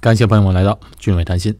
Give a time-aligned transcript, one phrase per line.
[0.00, 1.58] 感谢朋友们来到俊伟谈心。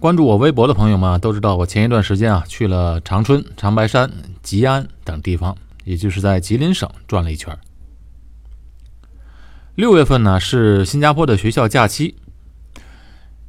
[0.00, 4.10] 关注我微博的朋友们都知道，我前一段时间啊去了长春、长白山、
[4.42, 7.56] 吉安等地方，也就是在吉林省转了一圈。
[9.76, 12.16] 六月份呢是新加坡的学校假期。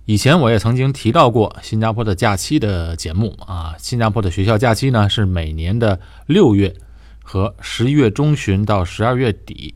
[0.05, 3.73] 以前我也曾经提到过新加坡的假期的节目啊。
[3.79, 6.75] 新加坡的学校假期呢是每年的六月
[7.23, 9.73] 和十一月中旬到十二月底，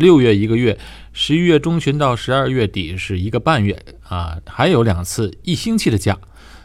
[0.00, 0.78] 六月一个月，
[1.12, 4.40] 十一月中旬到十二月底是一个半月啊。
[4.46, 6.18] 还有两次一星期的假，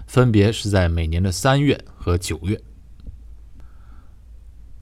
[0.08, 2.62] 分别是在每年的三月和九月。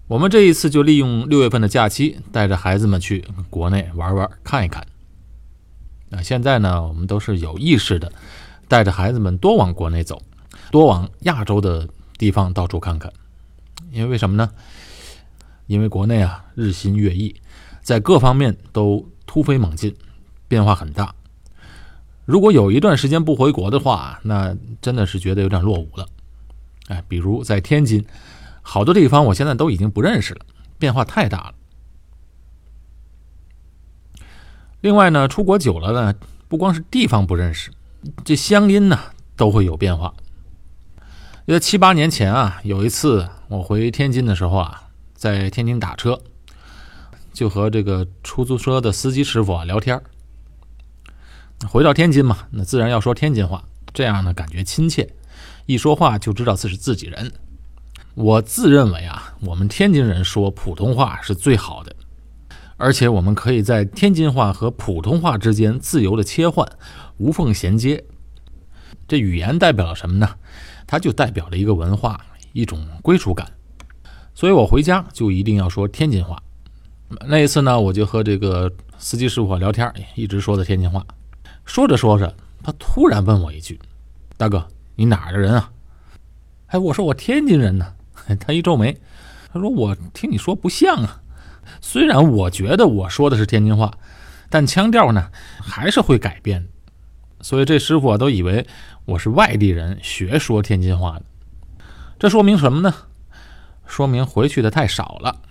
[0.07, 4.85] 我们这一次就利用六月份的假期，带着孩子们去国内玩玩、看一看。
[6.09, 8.11] 那现在呢，我们都是有意识的，
[8.67, 10.21] 带着孩子们多往国内走，
[10.69, 11.89] 多往亚洲的
[12.19, 13.11] 地方到处看看。
[13.91, 14.51] 因为为什么呢？
[15.65, 17.33] 因为国内啊日新月异，
[17.83, 19.95] 在各方面都突飞猛进，
[20.47, 21.13] 变化很大。
[22.25, 26.07] 如果有一段时间不回国的话，那真的是觉得有点落伍了。
[26.87, 28.03] 哎，比如在天津。
[28.65, 30.39] 好多地方我现在都已经不认识了，
[30.79, 31.53] 变化太大了。
[34.79, 36.15] 另外呢，出国久了呢，
[36.47, 37.71] 不光是地方不认识，
[38.23, 38.97] 这乡音呢
[39.35, 40.13] 都会有变化。
[41.45, 46.21] 在七八年前啊，有一次我回天津的时候啊，在天津打车，
[47.33, 50.03] 就和这个出租车的司机师傅啊聊天儿
[51.67, 55.13] 回到天津嘛，那自然要说天津话，这样呢感觉亲切，
[55.65, 57.31] 一说话就知道这是自己人。
[58.15, 61.95] 我自认为啊，我们天津人说普通话是最好的，
[62.77, 66.67] 而且我们可以在天津话和普通话之间自由的切换，
[67.17, 68.03] 无缝衔接。
[69.07, 70.35] 这语言代表了什么呢？
[70.85, 72.19] 它就代表了一个文化，
[72.51, 73.51] 一种归属感。
[74.35, 76.43] 所以我回家就一定要说天津话。
[77.27, 81.05] 那一次呢，我就和这个司机师傅聊天，一直说的天津话。
[81.65, 83.79] 说着说着，他突然问我一句
[84.35, 85.71] ：“大哥，你哪儿的人啊？”
[86.67, 87.93] 哎，我说我天津人呢。
[88.39, 88.97] 他一皱眉，
[89.51, 91.21] 他说：“我听你说不像啊，
[91.81, 93.91] 虽然我觉得我说的是天津话，
[94.49, 95.29] 但腔调呢
[95.61, 96.67] 还是会改变。
[97.41, 98.65] 所以这师傅啊都以为
[99.03, 101.25] 我是外地人学说天津话的。
[102.17, 102.93] 这说明什么呢？
[103.85, 105.41] 说明回去的太少了。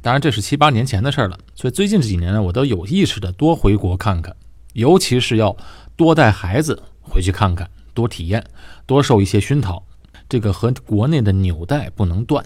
[0.00, 1.38] 当然这是七八年前的事儿了。
[1.54, 4.34] 所以最近这几年呢，我都有意识的多回国看看，
[4.72, 5.56] 尤其是要
[5.96, 8.44] 多带孩子回去看看，多体验，
[8.86, 9.84] 多受一些熏陶。”
[10.28, 12.44] 这个和国内的纽带不能断，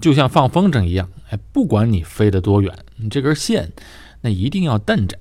[0.00, 3.70] 就像放风筝一样，哎，不管你飞得多远，你这根线
[4.22, 5.18] 那一定要蹬着。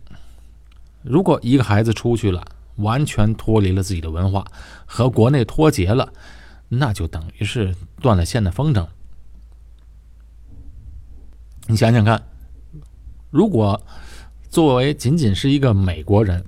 [1.04, 2.46] 如果一个孩子出去了，
[2.78, 4.46] 完全脱离了自己的文化，
[4.86, 6.14] 和国内脱节了，
[6.70, 8.88] 那就等于是断了线的风筝。
[11.72, 12.22] 你想想看，
[13.30, 13.82] 如果
[14.50, 16.44] 作为仅仅是一个美国人。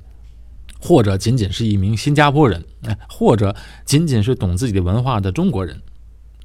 [0.85, 5.81] 或者仅仅是一名新加坡人，哎，或者仅仅是懂自己的文化的中国人，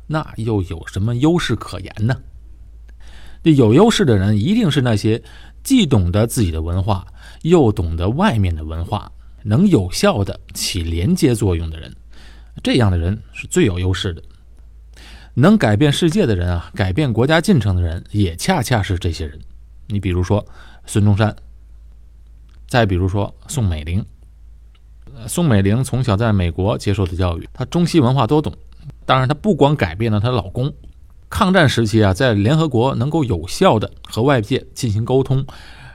[0.07, 2.17] 那又有什么优势可言呢？
[3.43, 5.21] 这有优势的人一定是那些
[5.65, 7.05] 既懂得自己的文化，
[7.43, 9.11] 又懂得外面的文化，
[9.43, 11.93] 能有效的起连接作用的人。
[12.63, 14.23] 这样的人是最有优势的。
[15.41, 19.39] 能改变世界的人啊，改变国家进程的人，也恰恰是这些人。
[19.87, 20.45] 你比如说
[20.85, 21.35] 孙中山，
[22.67, 24.05] 再比如说宋美龄。
[25.29, 28.53] 宋美龄从小在美国接受的教育，她中西文化都懂。
[29.07, 30.73] 当然，她不光改变了她老公，
[31.31, 35.47] 抗战时期啊，在联合国能够有效的和外界进行沟通，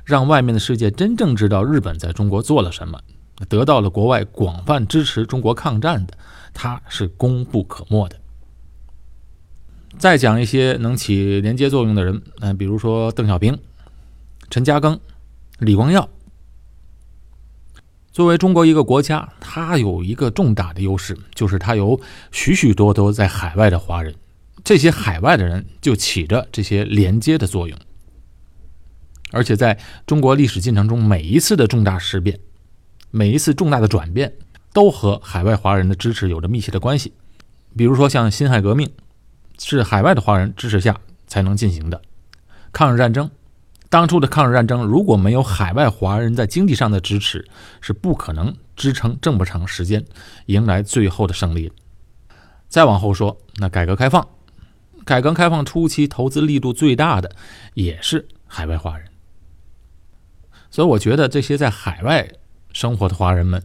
[0.06, 2.98] 让外面的世界真正知道日本在中国做了什么，
[3.50, 6.14] 得到了国外广泛支持中国抗战的，
[6.54, 8.18] 她是功不可没的。
[9.98, 13.58] 再讲一些能起连接作用的人，嗯，比如说邓小平、
[14.50, 15.00] 陈嘉庚、
[15.60, 16.10] 李光耀。
[18.12, 22.00] 作为中国一个国家，它有一个重大的优势，就是它有
[22.32, 24.14] 许许多多在海外的华人，
[24.64, 27.78] 这些海外的人就起着这些连接的作用。
[29.32, 32.40] 而且在中国历史进程中，每一次的重大事变，
[33.10, 34.34] 每一次重大的转变，
[34.74, 37.14] 都和海外华人的支持有着密切的关系。
[37.76, 38.92] 比如说，像辛亥革命，
[39.60, 41.98] 是海外的华人支持下才能进行的；
[42.72, 43.30] 抗日战争。
[43.90, 47.48] 当初的抗日战争，如果没有海外华人在经济上的支持，
[47.80, 50.04] 是不可能支撑这么长时间，
[50.48, 51.72] 迎来最后的胜利。
[52.68, 54.28] 再往后说，那改革开放，
[55.06, 57.32] 改革开放初期投资力度最大的
[57.76, 59.08] 也是海外华人。
[60.72, 62.28] 所以，我觉得这些在海外
[62.72, 63.62] 生活的华人们，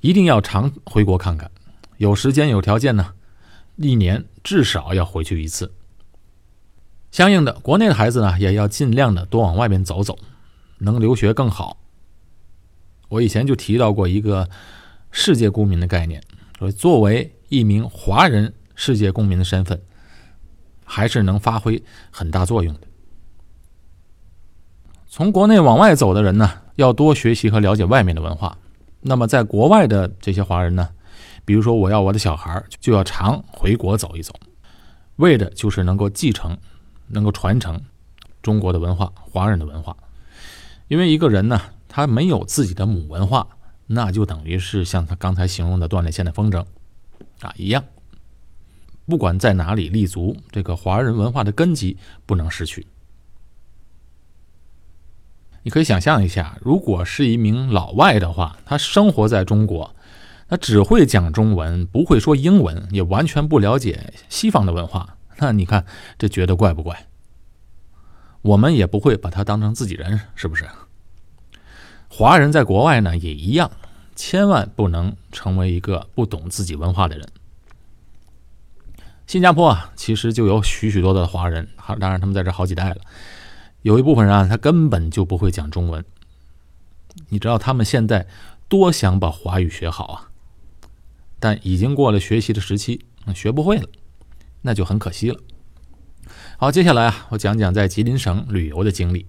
[0.00, 1.48] 一定要常回国看看，
[1.98, 3.12] 有时间有条件呢，
[3.82, 5.72] 一年至少要回去一次。
[7.10, 10.18] 相应的，国内的孩子呢，也要尽量的多往外面走走，
[10.78, 11.78] 能留学更好。
[13.08, 14.48] 我以前就提到过一个
[15.10, 16.22] 世界公民的概念，
[16.58, 19.80] 说作为一名华人世界公民的身份，
[20.84, 22.80] 还是能发挥很大作用的。
[25.08, 28.58] 从国内往外走的人呢，要多学习和了解外面的文化。
[29.00, 30.90] 那么在国外的这些华人呢，
[31.44, 34.32] 比如说我要我的小孩就要常回国走一走，
[35.16, 36.56] 为的就是能够继承、
[37.08, 37.80] 能够传承
[38.42, 39.96] 中国的文化、华人的文化。
[40.88, 43.46] 因为一个人呢，他没有自己的母文化，
[43.86, 46.64] 那就等于是像他刚才形容的断了线的风筝
[47.40, 47.84] 啊一样。
[49.06, 51.96] 不管在哪里立足，这个华人文化的根基
[52.26, 52.86] 不能失去。
[55.62, 59.94] 你可以想象一下，如果是一名老外的话，他生活在中国，
[60.50, 65.86] 他只会讲中文，不会说英文，也完全不了解西方的文化，那你看
[66.18, 67.06] 这觉得怪不怪？
[68.42, 70.68] 我们也不会把他当成自己人，是不是？
[72.08, 73.70] 华人在国外呢也一样，
[74.16, 77.28] 千万不能成为一个不懂自己文化的人。
[79.28, 82.96] 新加坡啊，其实就有许许多多的华人，好，当然他们在这好几代了。
[83.82, 86.04] 有一部分人啊，他根本就不会讲中文。
[87.28, 88.26] 你知道他们现在
[88.66, 90.29] 多想把华语学好啊，
[91.40, 93.00] 但已经过了学习的时期，
[93.34, 93.88] 学不会了，
[94.62, 95.40] 那就很可惜了。
[96.58, 99.26] 好，接下来啊，我讲讲在吉林省旅游的经历。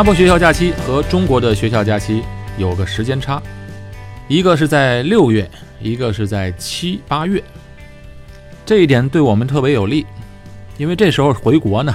[0.00, 2.22] 加坡学校假期和中国的学校假期
[2.56, 3.38] 有个时间差，
[4.28, 5.46] 一个是在六月，
[5.78, 7.44] 一个是在七八月。
[8.64, 10.06] 这一点对我们特别有利，
[10.78, 11.94] 因为这时候回国呢，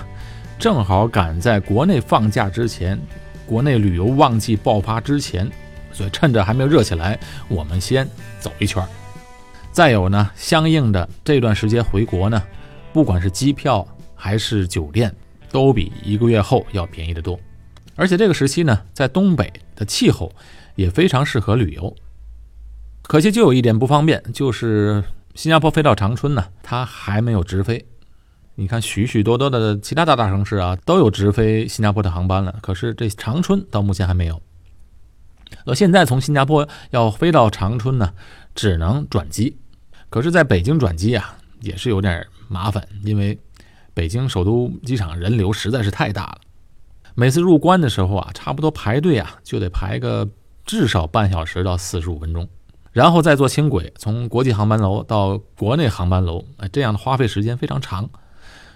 [0.59, 2.95] 正好赶在国内放假之前，
[3.43, 5.49] 国内旅游旺季爆发之前，
[5.91, 8.07] 所以趁着还没有热起来，我们先
[8.39, 8.83] 走一圈。
[9.71, 12.39] 再有呢，相应的这段时间回国呢，
[12.93, 15.11] 不管是机票还是酒店，
[15.51, 17.39] 都比一个月后要便宜得多。
[17.95, 20.33] 而且这个时期呢，在东北的气候
[20.75, 21.95] 也非常适合旅游。
[23.03, 25.03] 可惜就有一点不方便，就是
[25.33, 27.85] 新加坡飞到长春呢，它还没有直飞。
[28.55, 34.41] 你看，许许多多的其他大大城市啊，都有直飞新加坡的航班了，可是这长春到目前还没有。
[35.65, 38.13] 而现在从新加坡要飞到长春呢，
[38.55, 39.57] 只能转机。
[40.09, 43.37] 可是，在北京转机啊，也是有点麻烦，因为
[43.93, 46.37] 北京首都机场人流实在是太大了。
[47.17, 50.27] 每次入关的时候啊，差不多排队啊就得排个
[50.65, 52.49] 至少半小时到四十五分钟，
[52.91, 58.09] 然后再坐轻轨从国际航班楼到国内航班楼，哎，这样的花费时间非常长。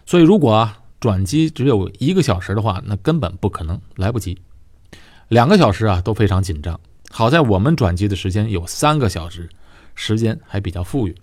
[0.05, 0.71] 所以如果
[1.01, 4.39] 转机只有一个小时的话，那根本不可能来不及。
[5.27, 6.79] 两个小时啊都非常紧张。
[7.11, 9.49] 好在我们转机的时间有三个小时，
[9.95, 11.15] 时间还比较富裕。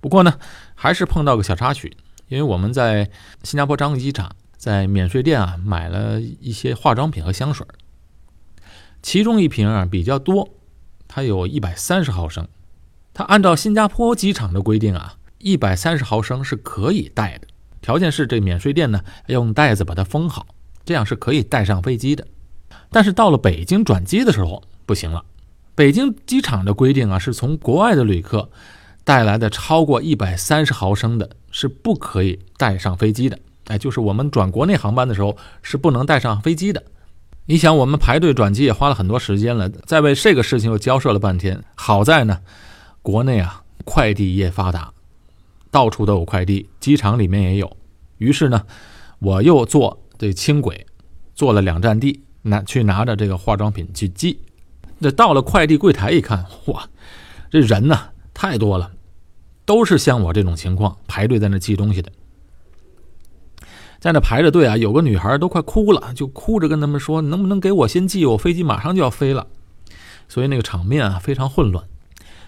[0.00, 0.34] 不过呢，
[0.74, 1.96] 还是碰到个小插曲，
[2.26, 3.08] 因为我们在
[3.44, 4.34] 新加坡樟宜机场。
[4.66, 7.64] 在免税店啊买了一些化妆品和香水，
[9.00, 10.48] 其中一瓶啊比较多，
[11.06, 12.48] 它有一百三十毫升。
[13.14, 17.46] 它按照新加坡机场的规定啊，一百三十毫升是可以带的，
[17.80, 20.48] 条件是这免税店呢用袋子把它封好，
[20.84, 22.26] 这样是可以带上飞机的。
[22.90, 25.24] 但是到了北京转机的时候不行了，
[25.76, 28.50] 北京机场的规定啊是从国外的旅客
[29.04, 33.38] 带来的超过一百三十毫升的是不可以带上飞机的。
[33.66, 36.82] 哎，就是我们转国内航班的时候是不能带上飞机的。
[37.46, 41.62] 你想，我们排队转机也花了很多时间了，再为这个事情又交涉了半天。
[41.76, 42.40] 好在呢，
[43.02, 44.92] 国内啊快递业发达，
[45.70, 47.76] 到处都有快递，机场里面也有。
[48.18, 48.64] 于是呢，
[49.20, 50.86] 我又坐这轻轨，
[51.34, 54.40] 坐了两站地，拿去拿着这个化妆品去寄。
[54.98, 56.88] 那到了快递柜台一看，哇，
[57.50, 57.96] 这人呢
[58.34, 58.90] 太多了，
[59.64, 62.10] 都是像我这种情况排队在那寄东西的。
[64.06, 68.24] 在那排着队啊，有个女孩都快哭了，就哭着跟他们说：“能不能给我先寄？
[68.24, 69.48] 我飞机马上就要飞了。”
[70.30, 71.84] 所以那个场面啊非常混乱。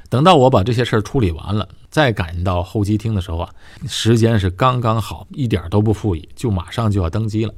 [0.09, 3.51] 等到我把这些事儿处理完了，再赶到候机厅的时候啊，
[3.89, 7.53] 时间是刚刚好，一点都不富裕，就马上就要登机了。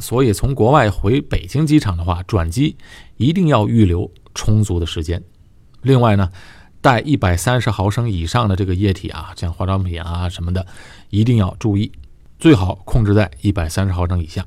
[0.00, 2.76] 所以从国外回北京机场的话，转机
[3.16, 5.20] 一定要预留充足的时间。
[5.82, 6.30] 另外呢，
[6.80, 10.64] 带一百三十毫升以上的这个液体啊，像化妆品啊什么的，
[11.10, 11.90] 一定要注意，
[12.38, 14.44] 最好控制在一百三十毫升以下。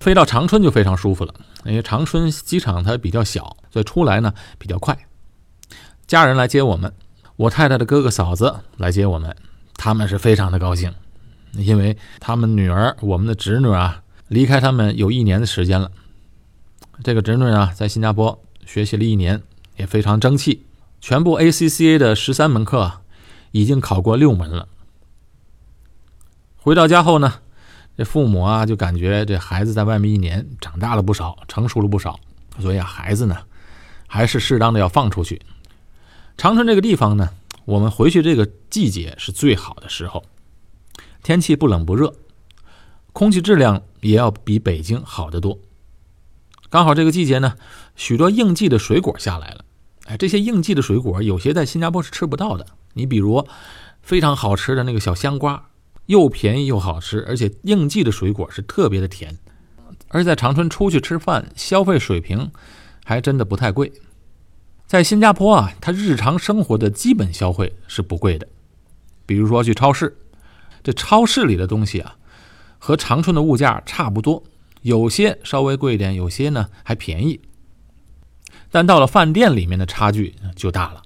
[0.00, 4.96] 飞到长春就非常舒服了，因为长春机场它比较小，所以出来呢比较快。
[6.06, 6.92] 家人来接我们，
[7.36, 9.36] 我太太的哥哥嫂子来接我们，
[9.74, 10.92] 他们是非常的高兴，
[11.52, 15.90] 因为他们女儿，我们的侄女啊，离开他们有一年的时间了。
[17.04, 19.42] 这个侄女啊，在新加坡学习了一年，
[19.76, 20.66] 也非常争气，
[21.00, 23.00] 全部 ACCA 的十三门课
[23.52, 24.66] 已经考过六门了。
[26.62, 27.32] 回到家后呢？
[27.96, 32.20] 这父母啊，就感觉这孩子在外面一年长大了不少，成熟了不少，
[32.58, 33.36] 所以啊，孩子呢，
[34.06, 35.40] 还是适当的要放出去。
[36.36, 37.30] 长春这个地方呢，
[37.64, 40.22] 我们回去这个季节是最好的时候，
[41.22, 42.14] 天气不冷不热，
[43.14, 45.58] 空气质量也要比北京好得多。
[46.68, 47.54] 刚好这个季节呢，
[47.96, 49.64] 许多应季的水果下来了。
[50.06, 53.46] 哎，这些应季的水果有些在新加坡是吃不到的，你比如
[54.02, 55.69] 非常好吃的那个小香瓜。
[56.10, 59.38] 又便宜又好吃，而且应季的水果是特别的甜。
[60.08, 62.50] 而在长春出去吃饭，消费水平
[63.04, 63.92] 还真的不太贵。
[64.88, 68.48] 在新加坡啊，它日常生活的基本消费是不贵的。
[69.24, 70.16] 比如说去超市，
[70.82, 72.16] 这超市里的东西啊，
[72.80, 74.42] 和长春的物价差不多，
[74.82, 77.40] 有些稍微贵一点，有些呢还便宜。
[78.72, 81.02] 但到了饭店里面的差距就大了。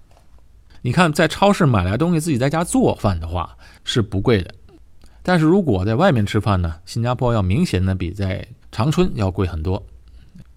[0.80, 4.54] 你看，在超市买来东西自己在家做饭的话是不贵的。
[5.26, 9.82] 但是如果在外面吃饭呢，新加坡要明显的比在长春要贵很多。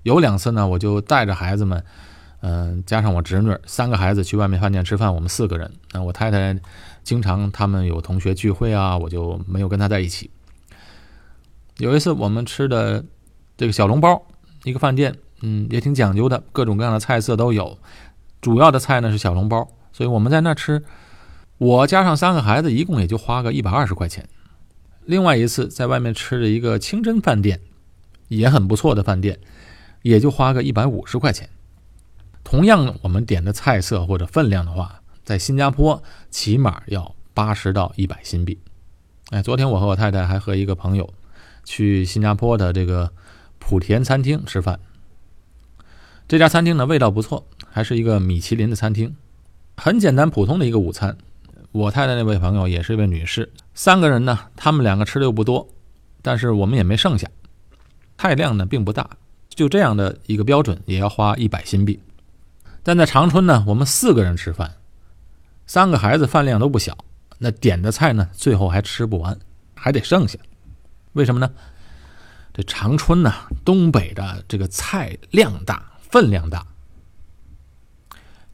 [0.04, 1.82] 有两次呢，我就带着孩子们，
[2.42, 5.72] 嗯，加上我侄女，三个孩子去外面饭店吃饭，我们四个人。
[5.94, 6.60] 那我太太
[7.02, 10.30] 经常他们有同学聚会啊，我就没有跟她在一起。
[11.78, 13.06] 有一次我们吃的
[13.56, 14.22] 这个小笼包，
[14.66, 17.78] 一个饭店，嗯，也挺讲究的，各种各样的菜色都有。
[18.42, 20.84] 主要的菜呢是小笼包，所以我们在那吃，
[21.58, 24.28] 我加上三个孩子，一共也就花个一百二十块钱。
[25.08, 27.62] 另外一次在外面吃了一个清真饭店，
[28.28, 29.40] 也很不错的饭店，
[30.02, 31.50] 也就花个一百五十块钱。
[32.44, 38.60] 同样我们点的菜色或者分量的话，在新加坡起码要八十到一百新币。
[39.30, 41.14] 哎，昨天我和我太太还和一个朋友
[41.64, 43.12] 去新加坡的这个
[43.62, 44.80] 莆田餐厅吃饭。
[46.28, 49.16] 这家餐厅呢味道不错，还是一个米其林的餐厅，
[49.78, 51.18] 很简单普通的一个午餐。
[51.72, 55.70] 我太太那位朋友也是一位女士，三个人呢，他们两个吃的又不多，
[56.24, 57.30] 但是我们也没剩下，
[58.18, 59.08] 菜量呢并不大，
[59.50, 62.02] 就这样的一个标准也要花一百新币。
[62.82, 64.78] 但在长春呢，我们四个人吃饭，
[65.68, 66.98] 三个孩子饭量都不小，
[67.38, 69.38] 那点的菜呢，最后还吃不完，
[69.76, 70.40] 还得剩下，
[71.14, 71.52] 为什么呢？
[72.56, 73.32] 这长春呢，
[73.64, 76.66] 东北的这个菜量大，分量大。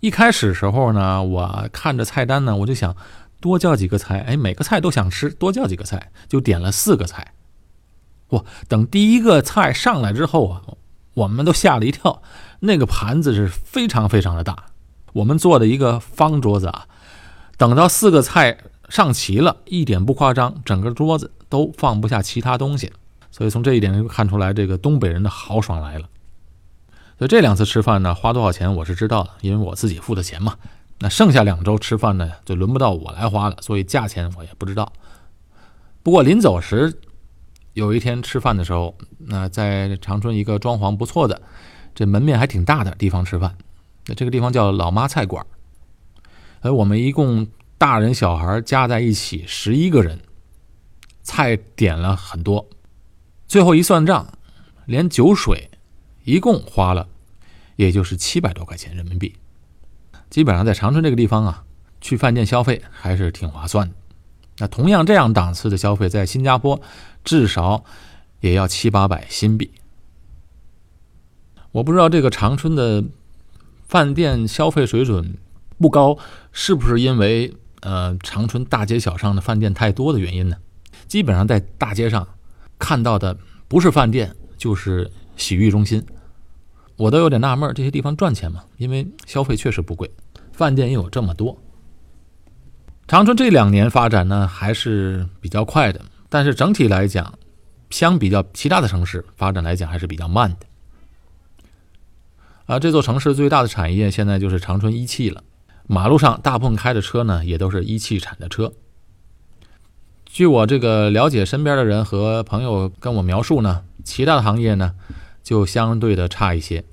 [0.01, 2.93] 一开始时候呢，我看着菜单呢，我就想
[3.43, 7.33] 多叫几个菜，哎，每个菜都想吃，多叫几个菜，就点了四个菜。
[8.29, 10.61] 哇，等第一个菜上来之后啊，
[11.13, 12.21] 我们都吓了一跳，
[12.61, 14.67] 那个盘子是非常非常的大，
[15.11, 16.87] 我们做的一个方桌子啊，
[17.57, 18.57] 等到四个菜
[18.87, 22.93] 上齐了，一点不夸张，整个桌子都放不下其他东西，
[23.29, 26.07] 所以从这一点就看出来，这个东北人的豪爽来了。
[27.19, 30.55] 所以这两次吃饭呢，花多少钱我是知道的，因为我自己付的钱嘛。
[31.03, 34.93] 那剩下两周吃饭呢，就轮不到我来花了，所以价钱我也不知道。
[36.01, 36.97] 不过临走时，
[37.73, 41.41] 有一天吃饭的时候，那在长春一个装潢不错的、
[41.93, 43.57] 这门面还挺大的地方吃饭。
[44.05, 45.45] 那这个地方叫老妈菜馆。
[46.61, 50.21] 而我们一共大人小孩加在一起十一个人，
[51.21, 52.65] 菜点了很多，
[53.45, 54.25] 最后一算账，
[54.85, 55.69] 连酒水。
[56.23, 57.09] 一共花了，
[57.75, 59.35] 也就是七百多块钱人民币。
[60.33, 61.63] 基本上在长春这个地方啊，
[62.01, 63.93] 去饭店消费还是挺划算的。
[64.57, 66.81] 那同样这样档次的消费，在新加坡
[67.23, 67.83] 至少
[68.39, 69.69] 也要七八百新币。
[71.71, 73.03] 我不知道这个长春的
[73.87, 75.37] 饭店消费水准
[75.77, 76.17] 不高，
[76.51, 80.57] 是不是因为呃长春大街小巷的饭店太多的原因呢？
[81.07, 82.27] 基本上在大街上
[82.79, 83.37] 看到的
[83.67, 85.11] 不是饭店就是。
[85.35, 86.05] 洗浴中心，
[86.95, 88.65] 我都有点纳闷，这些地方赚钱吗？
[88.77, 90.11] 因为消费确实不贵，
[90.53, 91.57] 饭店又有这么多。
[93.07, 97.37] 长春这两年发展呢还是比较快的，但是整体来讲，
[97.89, 100.65] 相比较其他的城市发展来讲还是比较慢的。
[102.67, 105.43] 啊，这座城市最大的产业现在就是长春一汽了，
[105.87, 108.71] 马路上大部分开的车呢也都是一汽产的车。
[110.25, 114.95] 据我这个了解，身边的人和朋友跟我描述呢，其他的行业呢。
[115.43, 116.85] 就相对的差一些。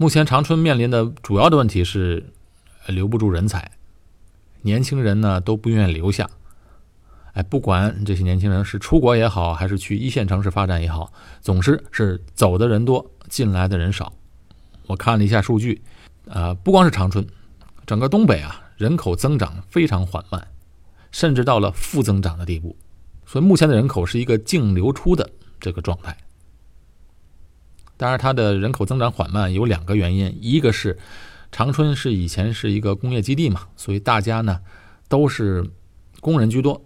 [0.00, 2.32] 目前长春面临的主要的问题是
[2.86, 3.72] 留不住人才，
[4.62, 6.26] 年轻人呢都不愿意留下。
[7.34, 14.10] 哎，不管这些年轻人是出国也好，还是去一线城市发展也好，总之是走的人多，进来的人少。
[14.86, 15.82] 我看了一下数据，
[16.24, 17.26] 呃，不光是长春，
[17.84, 20.48] 整个东北啊，人口增长非常缓慢，
[21.12, 22.74] 甚至到了负增长的地步。
[23.26, 25.28] 所以目前的人口是一个净流出的
[25.60, 26.16] 这个状态。
[28.00, 30.98] 当然，它的人口增长缓慢有两个原因，一个是
[31.52, 34.58] 长春是以前是一个工业基地嘛，所以大家呢
[35.06, 35.70] 都是
[36.22, 36.82] 工人居多。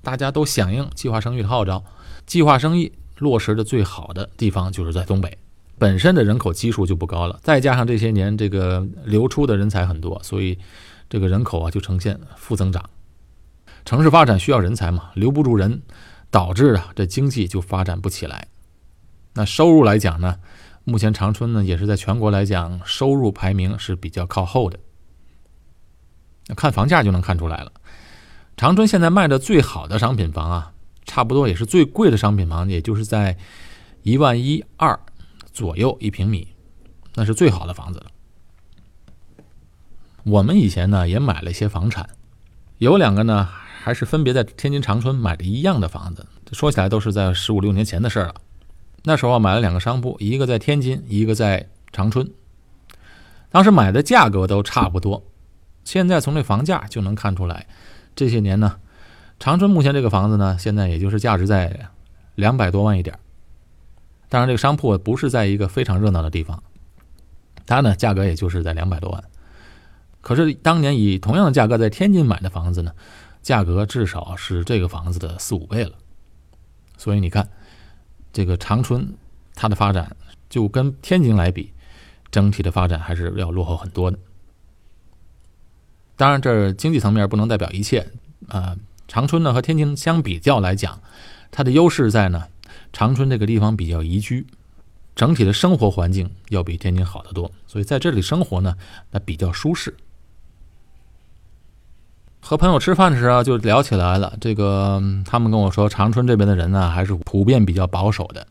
[0.00, 1.82] 大家都响应计划生育的号召，
[2.24, 5.36] 计划生育落实的最好的地方就是在东北，
[5.76, 10.56] 本身的人口基数就不高了，再加上这些年这个流出的人才很多，所以
[11.10, 12.88] 这个人口啊就呈现负增长。
[13.84, 15.82] 城市发展需要人才嘛，留不住人，
[16.30, 18.46] 导致啊这经济就发展不起来。
[19.34, 20.38] 那收入来讲呢，
[20.84, 24.78] 目前长春呢也是在全国来讲收入排名是比较靠后的。
[26.56, 27.72] 看房价就能看出来了。
[28.56, 30.72] 长春现在卖的最好的商品房啊，
[31.04, 33.36] 差不多也是最贵的商品房，也就是在
[34.02, 34.98] 一万一二
[35.52, 36.48] 左右一平米，
[37.14, 38.06] 那是最好的房子了。
[40.22, 42.08] 我们以前呢也买了一些房产，
[42.78, 43.48] 有两个呢
[43.82, 48.34] 还是分别在天津长春买的一样的房子，说起来都是在十五六年前的事儿了。
[49.04, 52.30] 那时候买了两个商铺，一个在天津，一个在长春，
[53.50, 55.22] 当时买的价格都差不多，
[55.84, 57.66] 现在从这房价就能看出来。
[58.16, 58.80] 这些年呢，
[59.38, 61.88] 长春目前这个房子呢，现在也就是价值在
[62.34, 63.18] 两百多万一点。
[64.30, 66.62] 当然，这个商铺不是在一个非常热闹的地方，
[67.66, 69.22] 它呢价格也就是在两百多万。
[70.22, 72.92] 可是当年以同样的价格在天津买的房子呢，
[73.42, 75.92] 价格至少是这个房子的四五倍了。
[76.96, 77.50] 所以你看，
[78.34, 79.14] 这个长春
[79.54, 80.14] 它的发展
[80.50, 81.70] 就跟天津来比，
[82.30, 84.18] 整体的发展还是要落后很多的。
[86.16, 88.06] 当然，这经济层面不能代表一切
[88.48, 88.76] 啊。
[89.06, 91.00] 长春呢和天津相比较来讲，
[91.50, 92.48] 它的优势在呢，
[92.92, 94.46] 长春这个地方比较宜居，
[95.14, 98.76] 整体的生活环境要比天津好得多，所以在这里生活呢，
[99.10, 99.94] 那比较舒适。
[102.46, 108.46] 和朋友吃饭的时候就聊起来了，这个他们跟我说，长春这边的人呢还是普遍比较保守的，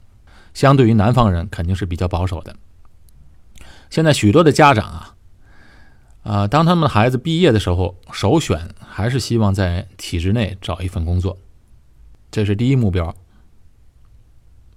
[0.56, 2.56] 相对于南方人肯定是比较保守的。
[3.92, 5.16] 现在许多的家长啊。
[6.24, 11.38] 啊，当他们的孩子毕业的时候，首选还是希望在体制内找一份工作，
[12.32, 13.14] 这是第一目标。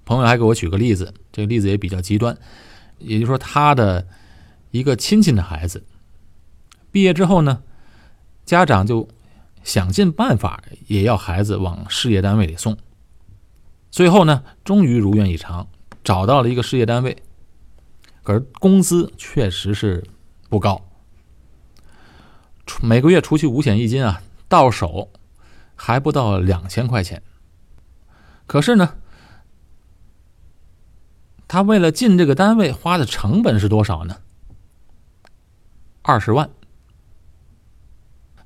[0.05, 2.37] 朋友还给我举个例子，这个例子也比较极端，
[2.99, 4.07] 也就是说，他的
[4.73, 5.85] 一个亲戚的孩子
[6.91, 7.63] 毕业之后呢，
[8.47, 9.07] 家长就
[9.65, 12.79] 想尽办法也要孩子往事业单位里送，
[13.91, 15.67] 最后呢，终于如愿以偿
[16.05, 17.21] 找到了一个事业单位，
[18.23, 20.05] 可是工资确实是
[20.49, 20.81] 不高。
[22.83, 25.11] 每个月除去五险一金啊，到手
[25.75, 27.21] 还不到两千块钱。
[28.47, 28.95] 可是呢，
[31.49, 34.19] 他为了进这个单位花的成本是多少呢？
[36.03, 36.49] 二十万。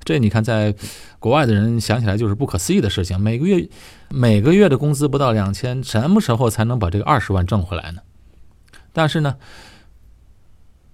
[0.03, 0.75] 这你看，在
[1.19, 3.19] 国外的人想起来就是不可思议的事情。
[3.19, 3.69] 每个月
[4.09, 8.01] 每个月的工资不到两千，什么时候才能把这个二十万挣回来呢？
[8.93, 9.37] 但是呢，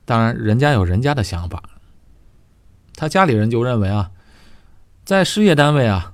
[0.05, 1.63] 当然人家有人家的想法。
[2.95, 4.11] 他家里人就认为啊，
[5.05, 6.13] 在事业单位啊，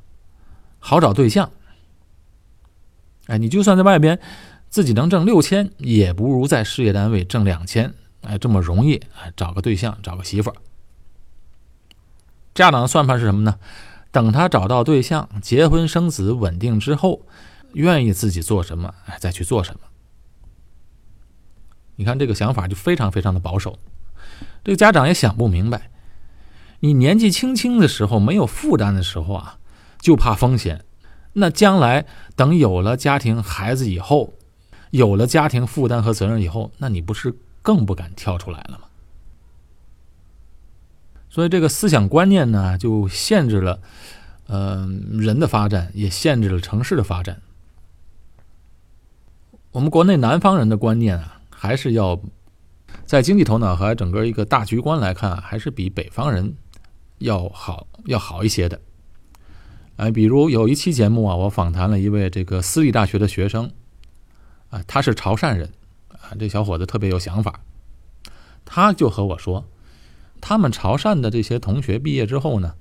[0.79, 1.49] 好找对象。
[3.27, 4.19] 哎，你就算在外边
[4.69, 10.55] 自己能挣六千，也不如在事业单位挣两千，哎，这么容易哎，找个对象，找个媳妇儿。
[12.53, 13.57] 家长的算盘是什么呢？
[14.11, 17.25] 等他找到对象，结婚生子，稳定之后，
[17.73, 19.79] 愿意自己做什么，哎，再去做什么。
[21.95, 23.79] 你看这个想法就非常非常的保守，
[24.63, 25.89] 这个家长也想不明白。
[26.81, 29.57] 你年纪轻轻的时候没有负担的时候啊，
[29.99, 30.85] 就怕风险。
[31.33, 34.35] 那将来等有了家庭、孩子以后，
[34.91, 38.85] 有了家庭负担和责任以后，那你不是更不敢跳出来了吗？
[41.33, 43.79] 所以这个思想观念呢，就限制了，
[44.45, 47.41] 呃，人的发展，也限制了城市的发展。
[49.71, 52.21] 我们国内南方人的观念啊，还是要
[53.07, 56.55] 在经济头脑和整个一个大局观来看，还是比北方人。
[57.19, 58.81] 要好要好一些的，
[59.95, 63.71] 哎，比如有一期节目啊，我访谈了一位这个私立大学的学生，
[64.69, 65.71] 啊，他是潮汕人，
[66.09, 67.61] 啊，这小伙子特别有想法，
[68.65, 69.65] 他就和我说，
[70.45, 72.75] 他们潮汕的这些同学毕业之后呢，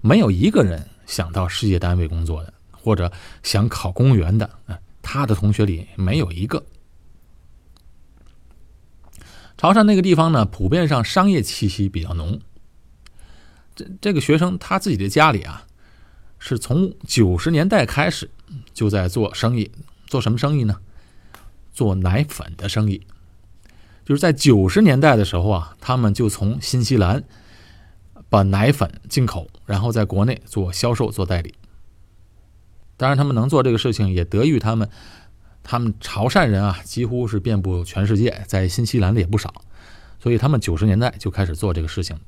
[0.00, 3.12] 没有一个人想到事业单位工作的，或者
[3.44, 4.50] 想考公务员的，
[5.00, 6.60] 他的同学里没有一个。
[9.56, 12.40] 潮汕那个地方呢，普遍上商业气息比较浓。
[13.76, 15.64] 这这个学生他自己的家里啊，
[16.40, 18.28] 是从九十年代开始
[18.74, 19.70] 就在做生意，
[20.08, 20.76] 做什么生意呢？
[21.72, 23.00] 做奶粉的生意。
[24.08, 27.22] 就是在九十年代的时候啊，他们就从新西兰
[28.30, 31.54] 把奶粉进口，然后在国内做销售、做代理。
[32.96, 34.88] 当然，他们能做这个事情，也得益于他们，
[35.62, 39.52] 他们潮汕人啊，几乎是遍布全世界，在新西兰的也不少，
[40.18, 42.18] 所以他们九十年代就开始做这个事情。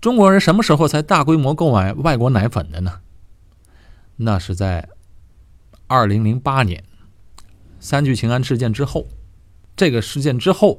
[0.00, 2.98] 中国人什么时候才大规模购买外国奶粉的呢？
[4.16, 4.88] 那是在
[5.86, 6.82] 二零零八年
[7.78, 9.06] 三聚氰胺事件之后，
[9.80, 10.78] 这个事件之后，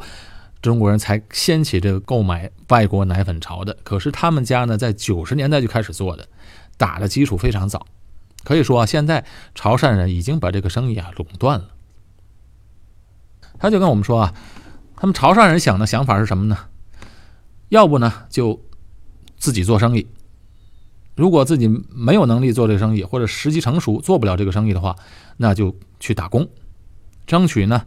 [0.62, 3.76] 中国人才掀起这个购买外国奶粉潮的。
[3.84, 6.28] 可是他们家呢，在九十年代就开始做的。
[6.78, 7.88] 打的基础非常早，
[8.44, 11.70] 可以说啊，现在潮汕人已经把这个生意啊垄断了。
[13.58, 14.36] 他就跟我们说啊，
[14.96, 16.56] 他们潮汕人想的想法是什么呢？
[17.70, 18.64] 要不呢就
[19.38, 20.06] 自己做生意，
[21.16, 24.96] 如果自己没有能力做这个生意，或者时机成熟做不了这个生意的话，
[25.38, 26.48] 那就去打工，
[27.26, 27.86] 争取呢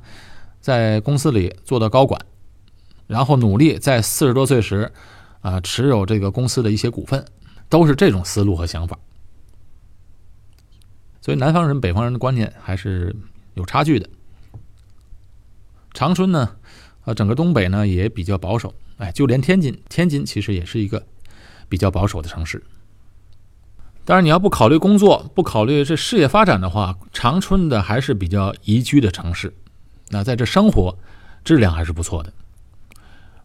[0.65, 2.19] 在公司里做到高管，
[3.07, 4.91] 然后努力在四十多岁时
[5.43, 7.23] 啊持有这个公司的一些股份。
[7.71, 8.97] 都是这种思路和想法，
[11.21, 13.17] 所以南方人、北方人的观念还是
[13.55, 14.09] 有差距的。
[15.93, 16.57] 长春呢，
[17.05, 21.05] 啊，整个东北呢也比较保守，哎，就连天津，天津其实也是一个
[21.69, 22.63] 比较保守的城市。
[24.05, 29.53] 当然，你要不考虑工作，不考虑这事业发展的话，长春的还是比较宜居的城市。
[30.11, 30.99] 那在这生活
[31.45, 32.33] 质量还是不错的，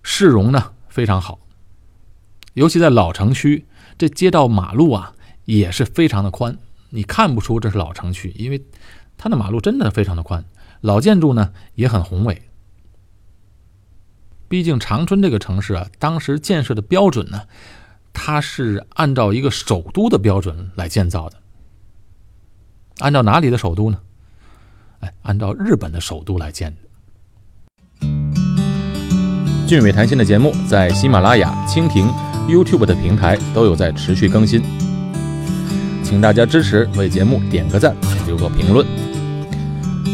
[0.03, 1.39] 市容呢非常好，
[2.53, 3.65] 尤其在老城区。
[3.97, 6.57] 这街道马路啊也是非常的宽，
[6.89, 8.63] 你看不出这是老城区，因为
[9.17, 10.45] 它的马路真的非常的宽。
[10.79, 12.43] 老建筑呢也很宏伟。
[14.47, 17.43] 毕竟长春这个城市啊，当时建设的标准呢，
[18.13, 21.37] 它是按照一个首都的标准来建造的。
[22.99, 23.99] 按照哪里的首都呢？
[24.99, 28.07] 哎，按照日本的首都来建的。
[29.67, 32.07] 俊伟谈心的节目在喜马拉雅、蜻蜓。
[32.49, 34.59] YouTube 的平台都有在持续更新，
[36.03, 38.83] 请大家支持，为节目点个赞，留个评论。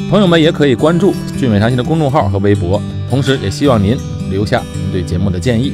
[0.10, 3.98] 朋友们也可以关注“俊美谈心”的公众号和微博，同时也希望您
[4.30, 5.72] 留下您对节目的建议。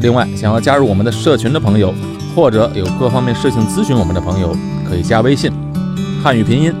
[0.00, 1.92] 另外，想要加入我们的社群的朋友，
[2.32, 4.56] 或者有各方面事情咨询我们的朋友，
[4.88, 5.50] 可以加微信
[6.22, 6.72] “汉语拼音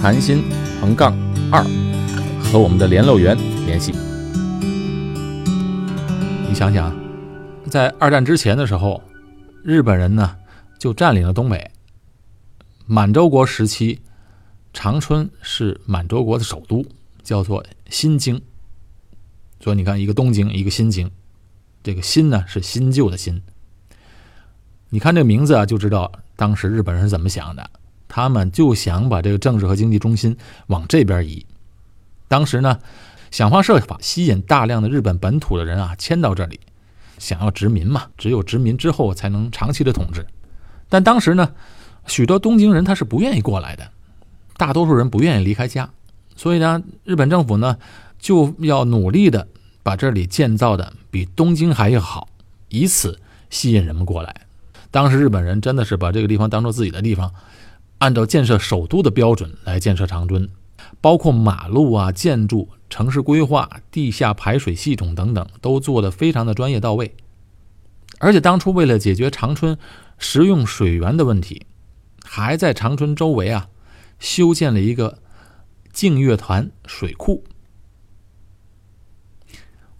[0.00, 0.44] 谈心
[0.82, 1.16] 横杠
[1.52, 1.62] 二”
[2.42, 3.92] 和我们的联络员联系。
[6.48, 6.92] 你想想。
[7.70, 9.00] 在二战之前的时候，
[9.62, 10.36] 日本人呢
[10.78, 11.70] 就占领了东北。
[12.84, 14.00] 满洲国时期，
[14.74, 16.84] 长春是满洲国的首都，
[17.22, 18.42] 叫做新京。
[19.60, 21.10] 所以你看，一个东京，一个新京，
[21.84, 23.40] 这个“新”呢是新旧的“新”。
[24.90, 27.70] 你看这名字啊，就知道当时日本人是怎么想的。
[28.14, 31.46] 他们就想把这个政治和经济中心往这边移。
[32.28, 32.78] 当时呢，
[33.30, 36.60] 想方设法吸引大量的日本本土的人啊迁到这里。
[37.18, 40.26] 想要殖民嘛，只有殖民之后才能长期的统治。
[40.90, 41.52] 但当时呢，
[42.06, 43.90] 许多东京人他是不愿意过来的，
[44.58, 45.88] 大多数人不愿意离开家，
[46.36, 47.78] 所以呢，日本政府呢
[48.18, 49.48] 就要努力的
[49.82, 52.28] 把这里建造的比东京还要好，
[52.68, 54.34] 以此吸引人们过来。
[54.90, 57.32] 当时日本人真的是把这个地方当做自己的地方，
[58.02, 60.48] 按照建设首都的标准来建设长春，
[61.00, 62.68] 包括马路啊、建筑。
[62.90, 67.14] 城市规划、地下排水系统等等都做得非常的专业到位，
[68.18, 69.78] 而且当初为了解决长春
[70.18, 71.64] 食用水源的问题，
[72.22, 73.70] 还在长春周围啊
[74.18, 75.20] 修建了一个
[75.90, 77.44] 净月潭水库。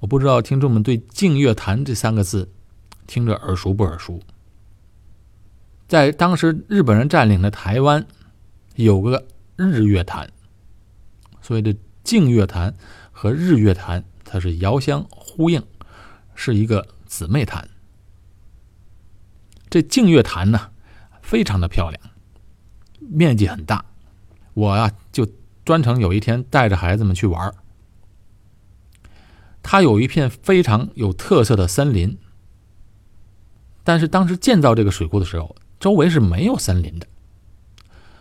[0.01, 2.53] 我不知道听众们对“净月潭”这三个字
[3.07, 4.21] 听着耳熟不耳熟？
[5.93, 8.07] 在当时日本人占领的台湾
[8.77, 9.27] 有个
[9.57, 10.31] 日月潭，
[11.43, 11.77] 所以这。
[12.03, 12.75] 净月潭
[13.13, 15.63] 和日月潭，它是遥相呼应，
[16.35, 17.69] 是一个姊妹潭。
[19.71, 20.73] 这净月潭呢，
[21.23, 22.03] 非常的漂亮，
[22.99, 23.85] 面积很大。
[24.55, 25.29] 我啊，就
[25.65, 27.55] 专程有一天带着孩子们去玩
[29.63, 32.19] 它有一片非常有特色的森林，
[33.85, 37.07] 但是当时建造这个水库的时候，周围是没有森林的。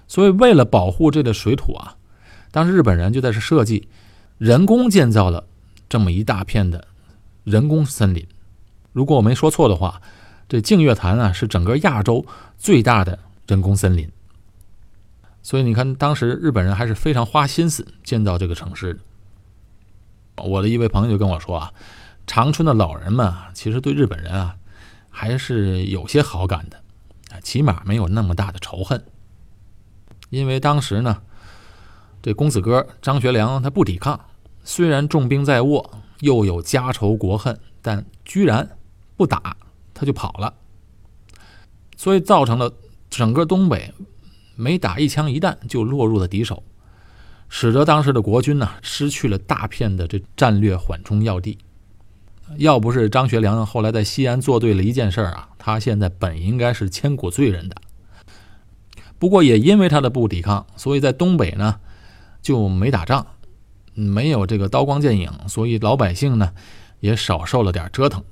[0.07, 1.95] 所以为了保护这个水土啊。
[2.51, 3.87] 当时日本人就在这设计，
[4.37, 5.45] 人工建造了
[5.87, 6.85] 这么一大片的
[7.45, 8.27] 人工森林。
[8.91, 10.01] 如果我没说错的话，
[10.49, 12.25] 这净月潭啊是整个亚洲
[12.57, 14.11] 最大的人工森林。
[15.41, 18.99] 所以你看，当时日本人还是非常花心思建造这个城市的。
[20.43, 21.71] 我的一位朋友就跟我说啊，
[22.27, 24.57] 长春的老人们啊，其实对日本人啊
[25.09, 26.81] 还是有些好感的，
[27.31, 29.03] 啊起码没有那么大的仇恨。
[30.29, 31.21] 因为当时呢，
[32.21, 34.19] 这公子哥张学良他不抵抗，
[34.63, 38.77] 虽然重兵在握，又有家仇国恨，但居然
[39.17, 39.57] 不打，
[39.93, 40.53] 他就跑了，
[41.97, 42.71] 所以造成了
[43.09, 43.93] 整个东北
[44.55, 46.63] 每打一枪一弹就落入了敌手，
[47.49, 51.57] 使得当时的国军呢失去了大片的这战略缓冲要地。
[52.57, 57.75] 要不是张学良后来在西安做对了一件事儿啊，他现在本应该是千古罪人的。
[59.17, 61.79] 不过也因为他的不抵抗，所以在东北呢
[62.41, 63.25] 就没打仗，
[63.93, 66.53] 没有这个刀光剑影，所以老百姓呢
[66.99, 68.23] 也少受了点折腾。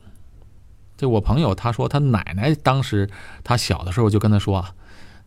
[0.98, 3.10] 这我朋友他说，他奶奶当时
[3.44, 4.74] 他小的时候就跟他说啊，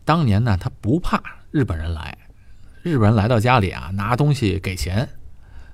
[0.05, 2.17] 当年呢他不怕日本人来，
[2.81, 5.09] 日本人来到家里啊拿东西给钱，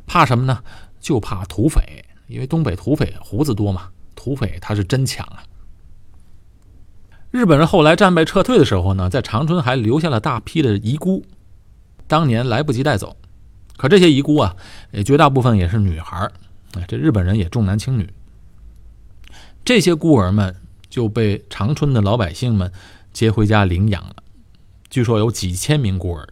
[0.06, 0.64] 怕什么呢？
[1.00, 5.44] 就怕土匪，因为东北土匪胡子多嘛，土匪他是真抢啊。
[7.32, 11.26] 日本人后来战败撤退的时候呢，在长春还留下了大批的遗孤，
[12.08, 13.18] 当年来不及带走。
[13.78, 14.56] 可这些遗孤啊，
[14.92, 16.32] 也绝大部分也是女孩儿，
[16.88, 18.10] 这日本人也重男轻女。
[19.66, 20.56] 这些孤儿们
[20.90, 22.72] 就被长春的老百姓们
[23.14, 24.16] 接回家领养了，
[24.90, 26.30] 据说有几千名孤儿。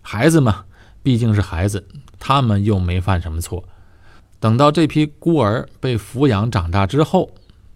[0.00, 0.64] 孩子嘛，
[1.02, 3.64] 毕竟是孩子，他们又没犯什么错。
[4.40, 7.30] 等到这批孤儿被抚养长大之后，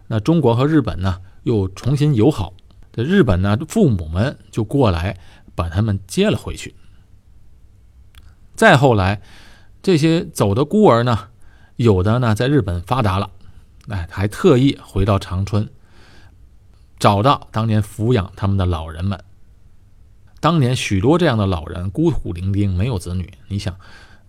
[0.07, 1.21] 那中国和日本呢？
[1.43, 2.53] 又重新友好，
[2.91, 5.17] 这日本呢，父母们就过来
[5.55, 6.75] 把他们接了回去。
[8.55, 9.21] 再后来，
[9.81, 11.29] 这些走的孤儿呢，
[11.77, 13.31] 有的呢在日本发达了，
[13.87, 15.67] 哎，还特意回到长春，
[16.99, 19.17] 找到当年抚养他们的老人们。
[20.41, 23.31] 当年许多这样的老人孤苦伶仃，没有子女。
[23.47, 23.73] 你想，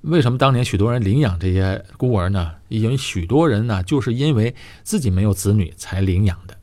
[0.02, 2.52] 为什么当年许多人领养这些孤儿呢？
[2.68, 6.56] 因为许多人呢，就是因为自己没有子女才领养的。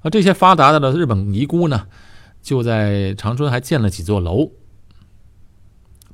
[0.00, 1.86] 而这些发达的日本遗孤呢，
[2.40, 4.50] 就在长春还建了几座楼，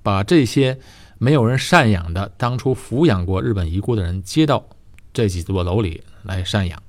[0.02, 0.78] 把这些
[1.18, 4.68] 没有人赡养的、当初抚养过日本遗孤的人接到
[5.12, 6.83] 这几座楼里来赡养。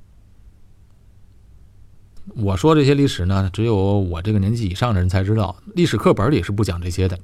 [2.35, 7.19] 我说这些历史呢，只有我这个年纪以上的人才知道，历史课本里是不讲这些的，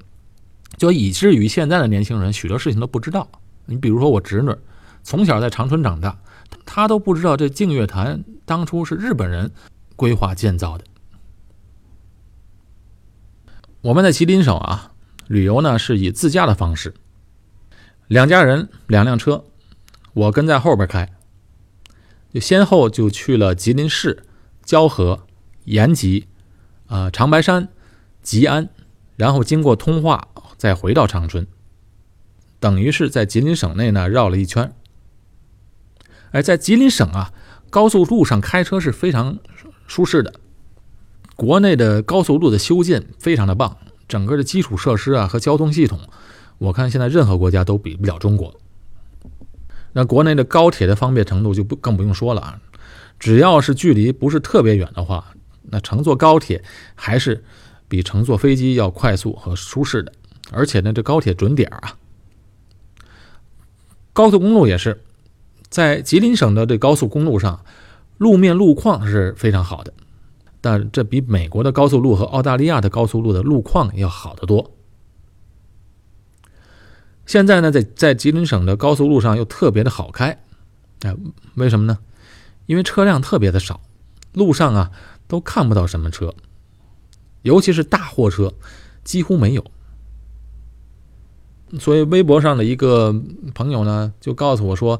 [0.77, 3.27] 就以至于现在的年轻人许多事情都不知道。
[3.65, 4.53] 你比如说我侄女，
[5.03, 6.19] 从小在长春长大。
[6.63, 9.51] 她都不知道这净月潭当初是日本人
[9.95, 10.83] 规划建造的。
[13.81, 14.91] 我们在吉林省啊
[15.27, 16.93] 旅游呢是以自驾的方式，
[18.07, 19.45] 两家人两辆车，
[20.13, 21.11] 我跟在后边开，
[22.31, 24.23] 就先后就去了吉林市、
[24.63, 25.25] 蛟河、
[25.65, 26.27] 延吉、
[26.87, 27.69] 啊长白山、
[28.21, 28.69] 吉安，
[29.15, 31.47] 然后经过通化再回到长春，
[32.59, 34.73] 等于是在吉林省内呢绕了一圈。
[36.31, 37.33] 哎，在吉林省啊，
[37.69, 39.37] 高速路上开车是非常
[39.87, 40.33] 舒适的。
[41.35, 45.99] 国内的高速路的修建非常的棒，整个的基础设施啊和交通系统，
[46.57, 48.53] 我看现在任何国家都比不了中国。
[49.93, 52.61] 那国内的高铁的方便程度就不更不用说了啊，
[53.19, 56.63] 只要是距离不是特别远的话，那乘坐高铁
[56.95, 57.43] 还是
[57.87, 60.11] 比乘坐飞机要快速和舒适的。
[60.51, 61.97] 而且呢，这高铁准点啊，
[64.13, 65.01] 高速公路也是。
[65.67, 67.65] 在吉林省的这高速公路上，
[68.17, 69.91] 路面路况是非常好的，
[70.61, 74.71] 但这比美国的高速路和澳大利亚的高速路的路况要好得多。
[77.25, 80.39] 现在呢，在在吉林省的高速路上又特别的好开，
[81.01, 81.13] 哎，
[81.55, 81.97] 为什么呢？
[82.67, 83.81] 因为车辆特别的少，
[84.33, 84.91] 路上啊
[85.27, 86.33] 都看不到什么车，
[87.41, 88.53] 尤其是大货车
[89.03, 89.65] 几乎没有。
[91.79, 93.15] 所以微博上的一个
[93.53, 94.99] 朋友呢，就告诉我说。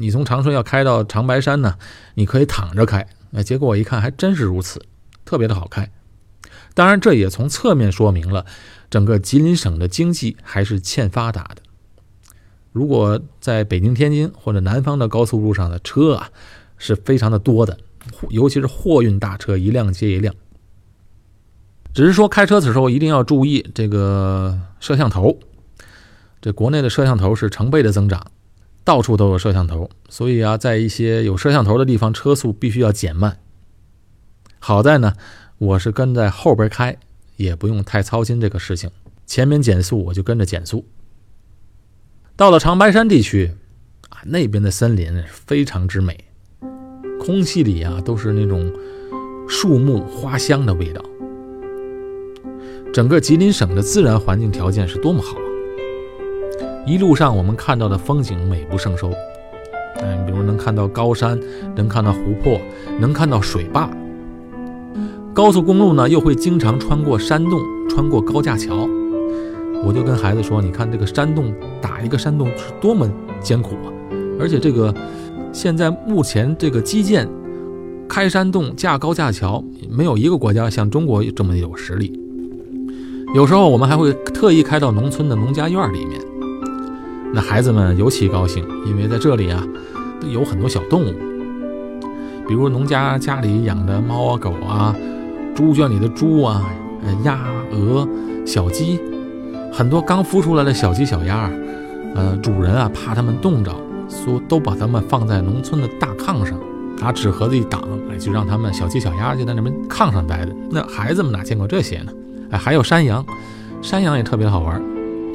[0.00, 1.74] 你从长春要开到长白山呢，
[2.14, 3.04] 你可以躺着开。
[3.32, 4.80] 哎，结果我一看，还真是如此，
[5.24, 5.90] 特别的好开。
[6.74, 8.46] 当然，这也从侧面说明了
[8.90, 11.62] 整个吉林省的经济还是欠发达的。
[12.70, 16.30] 如果在北京、天津或者南方的高速路上的车啊，
[16.76, 17.76] 是非常的多的，
[18.28, 20.32] 尤其是货运大车，一辆接一辆。
[21.92, 25.36] 只是说开车的时候一定要注意这个摄像头，
[26.40, 28.26] 这国内的摄像头是成倍的增长。
[28.84, 33.38] 到处都有摄像头，所以啊，在一些有摄像头的地方，车速必须要减慢。
[34.58, 35.12] 好在呢，
[35.58, 36.96] 我是跟在后边开，
[37.36, 38.90] 也不用太操心这个事情。
[39.26, 40.86] 前面减速，我就跟着减速。
[42.34, 43.52] 到了长白山地区，
[44.08, 46.24] 啊，那边的森林非常之美，
[47.20, 48.72] 空气里啊都是那种
[49.46, 51.04] 树木花香的味道。
[52.90, 55.36] 整个吉林省的自然环境条件是多么好！
[56.88, 59.12] 一路上我们看到的风景美不胜收。
[60.00, 61.38] 嗯，比如能看到高山，
[61.76, 62.58] 能看到湖泊，
[62.98, 63.90] 能看到水坝。
[65.34, 68.88] 高速公路呢，又会经常穿过山洞，穿过高架桥。
[69.84, 73.06] 我就跟孩子说：“你看这个山洞，打一个山洞是多么
[73.38, 73.92] 艰苦啊！
[74.40, 74.92] 而且这个
[75.52, 77.28] 现在目前这个基建，
[78.08, 82.18] 开山洞、架高架桥，没有一个国家像中国这么有实力。
[83.34, 86.18] 有时候我们还会特意开到农村的农家院里面，
[87.32, 89.62] 那孩子们尤其高兴，因为在这里啊，
[90.32, 91.14] 有很多小动物，
[92.46, 94.94] 比如农家家里养的猫啊、狗啊，
[95.54, 96.70] 猪圈里的猪啊、
[97.24, 97.38] 鸭、
[97.72, 98.08] 鹅、
[98.46, 98.98] 小鸡。”
[99.70, 101.50] 很多刚孵出来的小鸡小鸭，
[102.14, 103.70] 呃，主人啊怕它们冻着，
[104.08, 106.58] 说都把它们放在农村的大炕上，
[106.98, 110.52] 拿纸盒子一挡，哎，就让它们小鸡小鸭就在那边炕上待着。
[110.70, 112.12] 那孩子们哪见过这些呢？
[112.50, 113.24] 哎，还有山羊，
[113.82, 114.82] 山羊也特别好玩，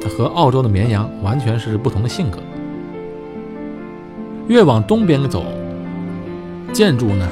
[0.09, 2.39] 和澳洲的绵羊完全是不同的性格。
[4.47, 5.45] 越往东边走，
[6.73, 7.27] 建筑呢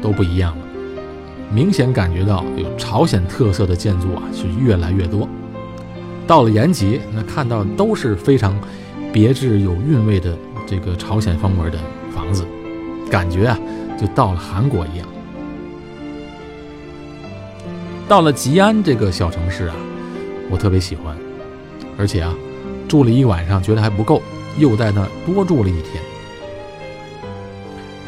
[0.00, 0.64] 都不一样了，
[1.52, 5.28] 明显感觉到有朝鲜特色的建筑啊是越来越多。
[6.26, 8.56] 到了延吉，那看到都是非常
[9.12, 11.78] 别致、有韵味的这个朝鲜风格的
[12.14, 12.44] 房子，
[13.10, 13.58] 感觉啊，
[14.00, 15.06] 就到了韩国一样。
[18.08, 19.74] 到了吉安这个小城市啊，
[20.48, 21.16] 我特别喜欢，
[22.02, 22.34] 而且啊，
[22.88, 24.20] 住了一晚上觉得还不够，
[24.58, 26.02] 又在那多住了一天。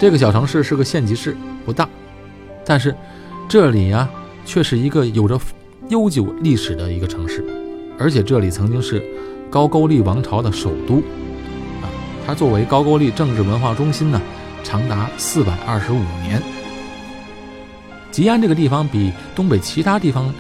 [0.01, 1.89] 这个小城市是个县级市，不大，
[2.67, 2.93] 但是
[3.49, 4.11] 这里啊，
[4.45, 5.39] 却是一个有着
[5.91, 7.45] 悠久历史的一个城市。
[7.97, 9.01] 而且这里曾经是
[9.49, 10.97] 高句丽王朝的首都，
[11.81, 11.87] 啊，
[12.27, 14.21] 它作为高句丽政治文化中心呢，
[14.65, 16.43] 长达四百二十五年。
[18.11, 20.35] 吉安这个地方比东北其他地方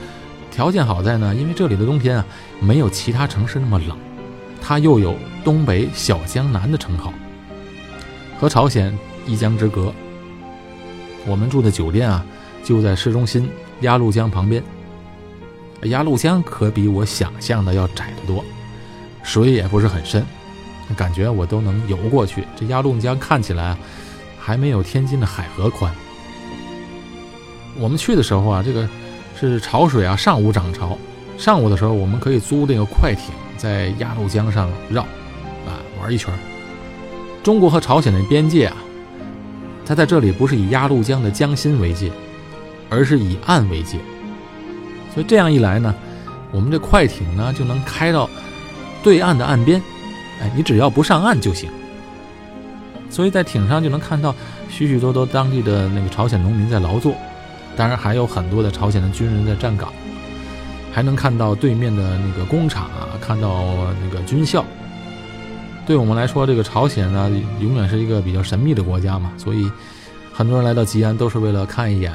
[0.54, 2.24] 条件好在呢，因为这里的冬天啊
[2.60, 3.98] 没有其他城市那么冷，
[4.62, 7.12] 它又有“东北小江南”的称号，
[8.38, 9.92] 和朝鲜一江之隔。
[11.26, 12.24] 我们住的酒店啊
[12.62, 14.62] 就在市中心鸭绿江旁边。
[15.86, 18.44] 鸭绿江可比我想象的要窄得多，
[19.24, 20.24] 水也不是很深，
[20.96, 22.44] 感觉我都能游过去。
[22.54, 23.76] 这鸭绿江看起来
[24.38, 25.92] 还没有天津的海河宽。
[27.76, 28.88] 我们去的时候啊，这个
[29.48, 30.96] 是潮水啊，上午涨潮，
[31.36, 35.02] 上午的时候我们可以租那个快艇在鸭绿江上绕，
[35.66, 36.32] 啊，玩一圈。
[37.42, 38.76] 中国和朝鲜的边界啊，
[39.84, 42.10] 它在这里不是以鸭绿江的江心为界，
[42.88, 43.98] 而是以岸为界。
[45.12, 45.94] 所以这样一来呢，
[46.50, 48.28] 我们这快艇呢就能开到
[49.02, 49.80] 对岸的岸边，
[50.40, 51.70] 哎，你只要不上岸就行。
[53.10, 54.34] 所以在艇上就能看到
[54.68, 57.14] 许许多多当地的那个朝鲜农民在劳作，
[57.76, 59.92] 当然还有很多的朝鲜的军人在站岗，
[60.92, 63.64] 还能看到对面的那个工厂啊，看到
[64.02, 64.64] 那个军校。
[65.86, 69.70] 对我们来说，这个朝鲜呢永远是一个比较神秘的国家嘛，所以
[70.32, 72.12] 很多人来到吉安都是为了看一眼，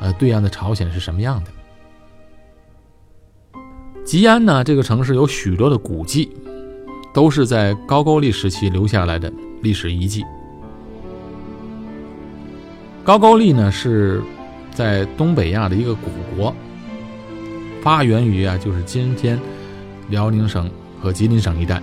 [0.00, 1.50] 呃，对岸的朝鲜是什么样的。
[4.04, 6.30] 吉安呢，这个城市有许多的古迹，
[7.12, 9.32] 都是在高句丽时期留下来的
[9.62, 10.24] 历史遗迹。
[13.02, 14.22] 高句丽呢是
[14.80, 16.56] 在东北亚的一个古国，
[17.82, 19.38] 发源于啊就是今天
[20.08, 21.82] 辽宁省和吉林省一带。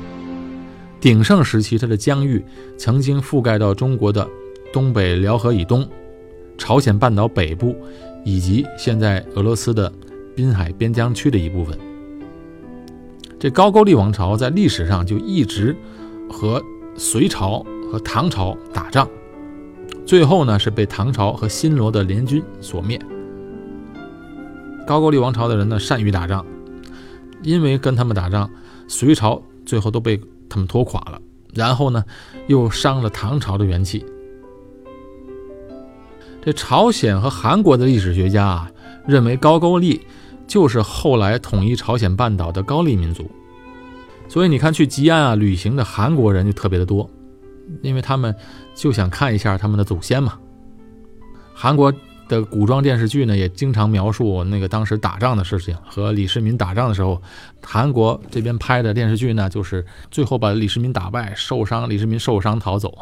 [0.99, 2.43] 鼎盛时期，它的疆域
[2.75, 4.27] 曾经覆盖到中国的
[4.73, 5.87] 东北辽河以东、
[6.57, 7.75] 朝鲜半岛北部，
[8.25, 9.93] 以及现在俄罗斯的
[10.35, 11.77] 滨海边疆区的一部分。
[13.39, 15.75] 这高句丽王朝在历史上就一直
[16.27, 16.59] 和
[16.95, 19.07] 隋朝和唐朝打仗，
[20.07, 22.99] 最后呢是被唐朝和新罗的联军所灭。
[24.87, 26.45] 高句丽王朝的人呢善于打仗，
[27.43, 28.49] 因为跟他们打仗，
[28.87, 30.17] 隋朝最后都被
[30.47, 31.21] 他们拖垮了，
[31.53, 32.01] 然后呢
[32.47, 34.05] 又伤了唐朝的元气。
[36.41, 38.71] 这朝鲜和韩国的历史学家啊
[39.05, 40.01] 认为高句丽。
[40.47, 43.29] 就是后来统一朝鲜半岛的高丽民族，
[44.29, 47.09] 所以你看去吉安啊旅行的韩国人就特别的多，
[47.81, 48.35] 因为他们
[48.75, 50.37] 就想看一下他们的祖先嘛。
[51.53, 51.93] 韩国
[52.27, 57.21] 的古装电视剧呢也经常描述那个当时打仗的事情，和李世民打仗的时候，
[57.63, 62.97] 韩国这边拍的电视剧呢就是最后把李世民打败，受伤，李世民受伤逃走。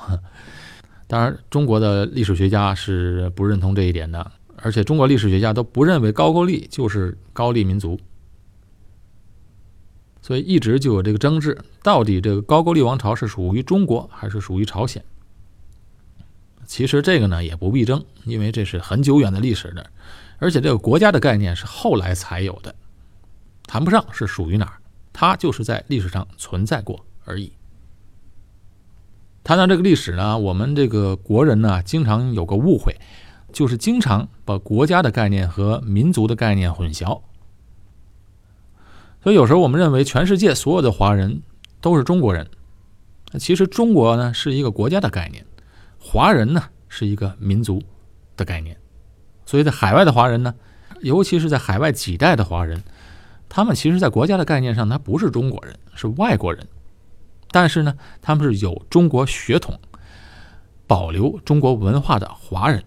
[1.08, 4.32] 当然，中国的历史学家是不认同这一点的。
[4.58, 8.00] 而且中国历史学家都不认为高句丽就是高丽民族，
[10.26, 15.06] 所以一直就有这个争执：到底这个高句丽王朝是属于中国还是属于朝鲜？
[16.66, 19.86] 其实这个呢也不必争，因为这是很久远的历史的，
[20.40, 22.74] 而且这个国家的概念是后来才有的，
[23.68, 24.82] 谈不上是属于哪儿，
[25.14, 27.52] 它就是在历史上存在过而已。
[29.44, 32.96] 谈到这个历史呢，我们这个国人呢，经常有个误会，
[33.54, 37.22] 就是经常把国家的概念和民族的概念混淆。
[39.26, 41.42] 所以有时候我们认为全世界所有的华人
[41.82, 42.48] 都是中国人，
[43.40, 45.44] 其实中国呢是一个国家的概念，
[45.98, 47.82] 华人呢是一个民族
[48.38, 48.78] 的概念。
[49.44, 50.54] 所以在海外的华人呢，
[51.02, 52.84] 尤其是在海外几代的华人，
[53.50, 56.64] 他们其实在国家的概念上，他不是中国人，是外国人。
[57.50, 59.80] 但是呢，他们是有中国血统、
[60.86, 62.84] 保留中国文化的华人，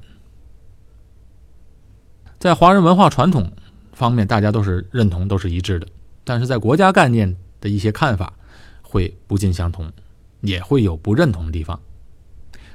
[2.39, 3.51] 在华人文化传统
[3.93, 5.89] 方面，大家都是认同，都是一致的。
[6.29, 8.35] 但是在国家概念的一些看法
[8.83, 9.91] 会不尽相同，
[10.43, 11.81] 也会有不认同的地方，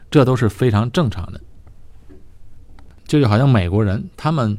[0.10, 1.40] 这都是非常正常的。
[3.06, 4.58] 这就好像美国人，他们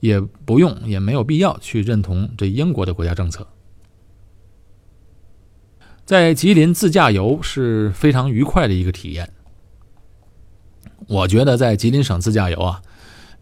[0.00, 3.46] 也不用，也没有必要去认同这英国的国家政策。
[6.06, 9.30] 在吉林自驾游是非常愉快的一个体验。
[11.06, 12.80] 我觉得在吉林省自驾游啊，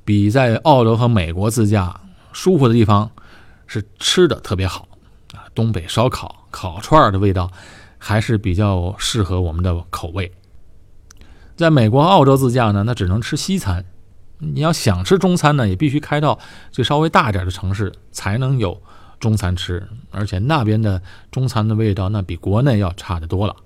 [0.05, 2.01] 比在澳洲和美国自驾
[2.33, 3.13] 舒服的地方
[3.81, 4.89] 是吃的特别好
[5.33, 7.51] 啊，东北烧烤、烤串的味道
[7.99, 10.33] 还是比较适合我们的口味。
[11.57, 13.85] 在美国、澳洲自驾呢，那只能吃西餐。
[14.39, 16.39] 你要想吃中餐呢，也必须开到
[16.71, 18.81] 这稍微大点的城市才能有。
[19.21, 21.01] 中餐吃，而且那边的
[21.31, 23.57] 中餐的味道那比国内要差得多了。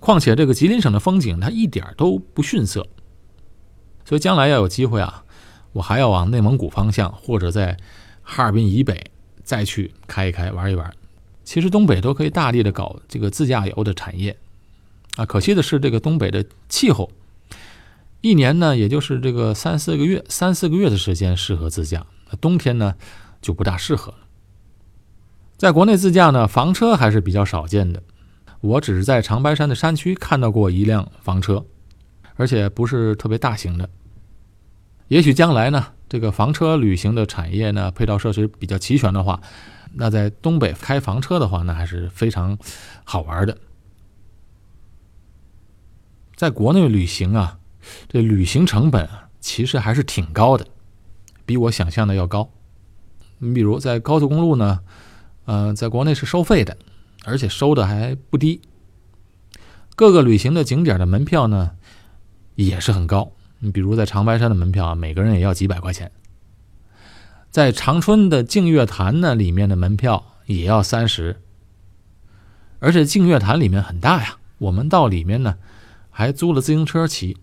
[0.00, 2.86] 况且这个吉林省的风景它一点都不逊色，
[4.04, 5.24] 所以将来要有机会啊，
[5.72, 7.76] 我还要往内蒙古方向或者在
[8.22, 9.10] 哈尔滨以北
[9.42, 10.92] 再去开一开玩一玩。
[11.44, 14.36] 其实东北都可以大力的搞这个自驾游的产业
[15.16, 17.10] 啊，可惜的是这个东北的气候，
[18.20, 22.94] 一年呢也就是这个三四个月三四个月的时间适合自驾，那冬天呢？
[23.40, 24.18] 就不大适合了。
[25.56, 28.02] 在国内自驾呢，房车还是比较少见的。
[28.60, 31.64] 我只是在长白山的山区看到过一辆房车，
[32.34, 33.88] 而且不是特别大型的。
[35.08, 39.40] 也许将来呢，这个房车旅行的产业呢，配套设施比较齐全的话，
[39.94, 42.58] 那在东北开房车的话，那还是非常
[43.04, 43.56] 好玩的。
[46.36, 47.58] 在国内旅行啊，
[48.08, 49.08] 这旅行成本
[49.40, 50.66] 其实还是挺高的，
[51.44, 52.50] 比我想象的要高。
[53.38, 54.80] 你比如在高速公路呢，
[55.46, 56.76] 呃，在国内是收费的，
[57.24, 58.60] 而且收的还不低。
[59.96, 61.72] 各个旅行的景点的门票呢，
[62.54, 63.32] 也是很高。
[63.60, 66.10] 你比如在长白山的门票啊，每个人也要几百块钱。
[67.50, 71.40] 在长春的净月潭呢，里面的门票也要三十。
[72.78, 75.56] 而且净月潭里面很大呀，我们到里面呢，
[76.10, 77.36] 还租了自行车骑，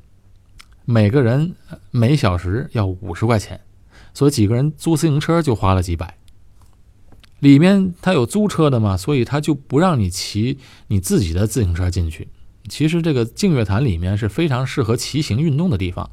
[0.85, 1.55] 每个人
[1.91, 3.59] 每小时要五十块钱。
[4.13, 6.17] 所以几个人租自行车就花了几百。
[7.39, 10.57] 里面他有租车的嘛，所以他就不让你骑
[10.87, 12.29] 你自己的自行车进去。
[12.67, 16.09] 其实这个净月潭里面是非常适合骑行运动的地方。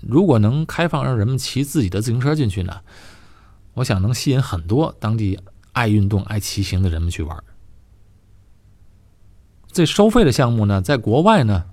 [0.00, 2.80] 如果能开放让人们骑自己的自行车进去呢，
[3.74, 5.38] 我想能吸引很多当地
[5.72, 7.42] 爱运动、爱骑行的人们去玩。
[9.72, 11.64] 这收费的项目呢，在国外呢，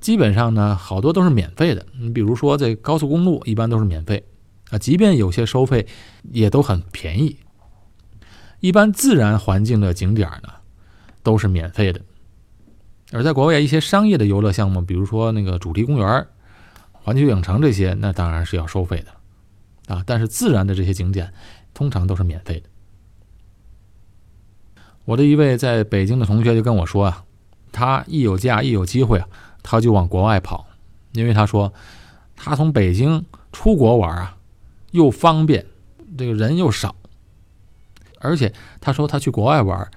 [0.00, 1.86] 基本上呢好多都是免费的。
[2.00, 4.24] 你比如说这高速公路，一般都是免费。
[4.70, 5.86] 啊，即便有些收费，
[6.32, 7.36] 也都很便宜。
[8.60, 10.48] 一般自然环境的景点呢，
[11.22, 12.00] 都是免费的。
[13.14, 16.26] 而在国外，一些商业的游乐项目，比如说那个主题公园、
[16.90, 19.94] 环球影城这些，那当然是要收费的。
[19.94, 21.32] 啊，但是自然的这些景点，
[21.72, 22.68] 通常都是免费的。
[25.04, 27.24] 我的一位在北京的同学就跟我说啊，
[27.70, 29.28] 他一有假一有机会啊，
[29.62, 30.66] 他就往国外跑，
[31.12, 31.72] 因为他说
[32.34, 34.36] 他从北京出国玩啊。
[34.90, 35.66] 又方便，
[36.16, 36.94] 这个人又少，
[38.20, 39.90] 而且他说他去国外玩，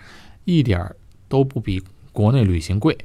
[0.44, 0.96] 一点
[1.28, 1.80] 都不比
[2.18, 2.98] 国内旅行贵。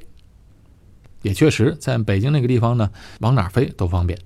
[1.21, 2.89] 也确实，在北京那个地方呢，
[3.19, 4.17] 往哪飞都方便。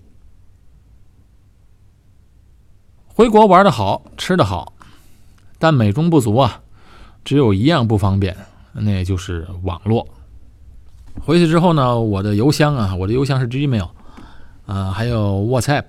[3.06, 4.72] 回国玩的好，吃的好，
[5.60, 6.62] 但美中不足啊，
[7.26, 8.38] 只有一样不方便，
[8.72, 10.08] 那就是网络。
[11.20, 13.90] 回去之后呢，我的邮箱啊，我的邮箱是 Gmail，
[14.66, 15.84] 啊，还有 WhatsApp。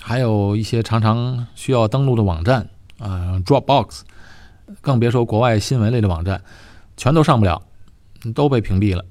[0.00, 2.68] 还有一些常常需要登录的网站
[2.98, 4.00] 啊，Dropbox，
[4.82, 6.42] 更别说国外新闻类的网站，
[6.94, 7.62] 全都上不了，
[8.32, 9.04] 都被屏蔽了。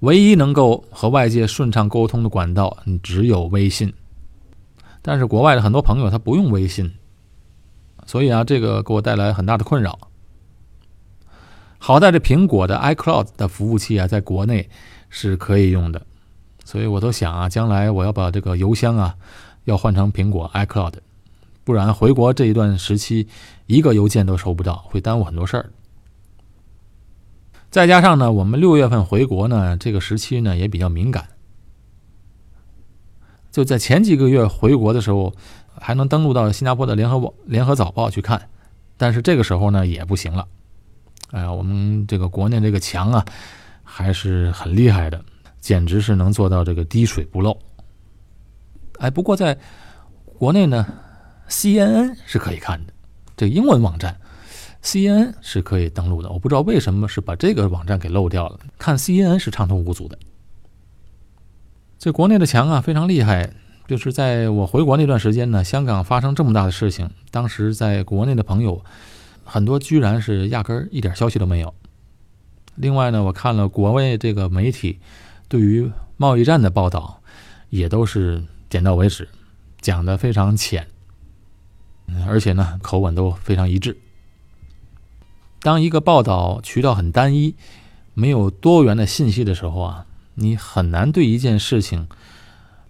[0.00, 3.92] 唯一能够和外界顺畅沟通的管道，你只有微信。
[5.00, 6.92] 但是国外的很多朋友他不用微信，
[8.06, 9.98] 所以啊，这个给我带来很大的困扰。
[11.78, 14.68] 好在这苹果的 iCloud 的服务器啊，在国内
[15.08, 16.06] 是可以用的，
[16.64, 19.16] 所以我都想啊，将来我要把这个邮箱啊。
[19.64, 20.92] 要换成苹果 iCloud，
[21.64, 23.26] 不然回国这一段时期，
[23.66, 25.70] 一个邮件都收不到，会耽误很多事儿。
[27.74, 31.26] 再加上呢，我们六月份回国呢，这个时期呢也比较敏感。
[33.50, 35.34] 就在前几个月回国的时候，
[35.80, 38.48] 还能登录到新加坡的联合网、联合早报去看，
[38.96, 40.46] 但是这个时候呢也不行了。
[41.32, 43.24] 哎呀，我们这个国内这个墙啊，
[43.82, 45.24] 还是很厉害的，
[45.58, 47.58] 简直是能做到这个滴水不漏。
[49.00, 49.58] 哎，不过在
[50.38, 50.86] 国内呢
[51.48, 52.92] ，CNN 是可以看的，
[53.36, 54.16] 这个英文网站。
[54.84, 58.60] CNN 是可以登录的，我不知道为什么是把这个网站给漏掉了。
[58.78, 60.18] 看 CNN 是畅通无阻的。
[61.98, 63.54] 这国内的墙啊非常厉害，
[63.88, 68.84] 就是在我回国那段时间呢，香港发生这么大的事情，当时在国内的朋友
[69.42, 71.72] 很多居然是压根儿一点消息都没有。
[72.74, 75.00] 另外呢，我看了国外这个媒体
[75.48, 77.22] 对于贸易战的报道，
[77.70, 79.26] 也都是点到为止，
[79.80, 80.86] 讲的非常浅，
[82.26, 83.96] 而且呢口吻都非常一致。
[85.64, 87.56] 当一个报道渠道很单一，
[88.12, 90.04] 没有多元的信息的时候啊，
[90.34, 92.06] 你很难对一件事情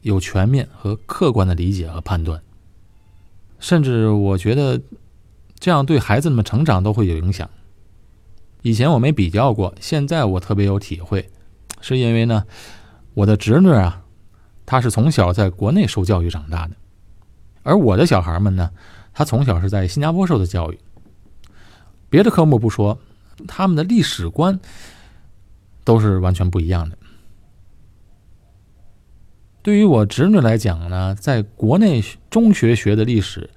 [0.03, 2.43] 有全面和客观的理解和判断。
[3.61, 4.83] 甚至我觉得
[5.61, 7.49] 这样对孩子们成长都会有影响。
[8.63, 11.31] 以前我没比较过，现在我特别有体会，
[11.81, 12.45] 是因为呢，
[13.15, 14.03] 我的侄女啊，
[14.67, 16.75] 她是从小在国内受教育长大的，
[17.63, 18.73] 而我的小孩们呢，
[19.13, 20.79] 他从小是在新加坡受的教育。
[22.15, 22.97] 别的科目不说，
[23.49, 24.61] 他们的历史观
[25.83, 26.97] 都是完全不一样的。
[29.63, 32.01] 对于我侄女来讲呢，在国内
[32.31, 33.51] 中学学的历史，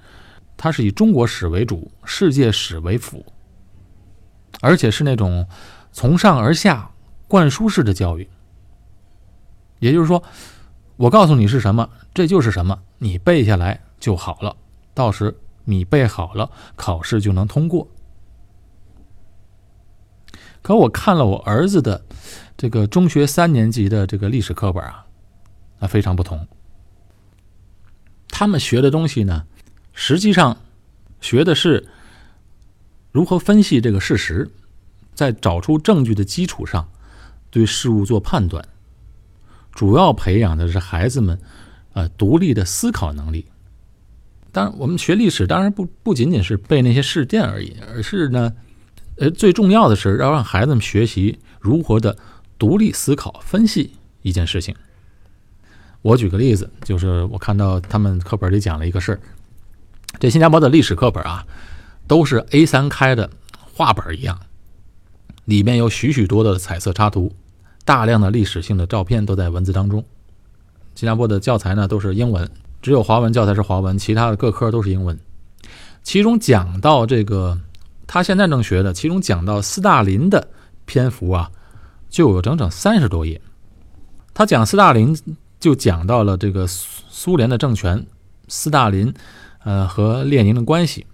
[0.57, 3.23] 它是以中国史为主，世界史为辅，
[4.61, 5.47] 而且是那种
[5.91, 6.89] 从上而下
[7.27, 8.27] 灌输式的教育。
[9.77, 10.23] 也就是说，
[10.95, 14.57] 我告诉你是什么，这就是什么，你背下来就好了。
[14.95, 17.87] 到时你背好了，考试就能通过。
[20.67, 22.03] 可我看了我儿子的
[22.57, 25.05] 这个中学三年级的这个历史课本啊，
[25.79, 26.45] 那非常不同。
[28.27, 29.45] 他们学的东西呢，
[29.93, 30.57] 实际上
[31.21, 31.87] 学的是
[33.13, 34.51] 如何分析这个事实，
[35.13, 36.89] 在找出证据的基础上
[37.49, 38.67] 对事物做判断，
[39.71, 41.39] 主要培养的是孩子们
[41.93, 43.45] 呃独立的思考能力。
[44.51, 48.53] 当然，我们学历史当然不不仅仅是背那些事件而已，而是呢。
[49.19, 52.15] 呃，最重要的是要让孩子们学习如何的
[52.59, 53.91] 独立思考、分析
[54.21, 54.75] 一件事情。
[56.03, 59.19] 我举个例子，就是我看到他们课本里讲了一个事儿，
[60.19, 61.45] 这新加坡的历史课本啊，
[62.05, 63.29] 都是 A 三开的
[63.73, 64.39] 画本一样，
[65.45, 67.33] 里面有许许多的彩色插图，
[67.83, 70.05] 大量的历史性的照片都在文字当中。
[70.93, 72.47] 新加坡的教材呢都是英文，
[72.83, 75.19] 只有华文教材是华文，其他的各科都是英文。
[76.03, 77.59] 其中讲到这个。
[78.07, 80.47] 他现在正学的，其中讲到斯大林的
[80.85, 81.51] 篇幅啊，
[82.09, 83.39] 就有整整三十多页。
[84.33, 85.15] 他讲斯大林，
[85.59, 88.03] 就讲到了这个苏苏联的政权，
[88.47, 89.13] 斯大林，
[89.63, 91.05] 呃和列宁的关系，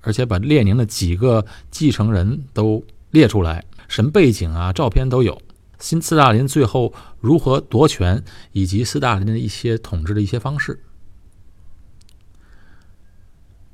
[0.00, 5.40] 而且把列宁的几个继承人都列出来，什么背景啊、照片都有。
[5.78, 10.82] 新斯大林最后如何夺权，以及斯大林的一些统治的一些方式。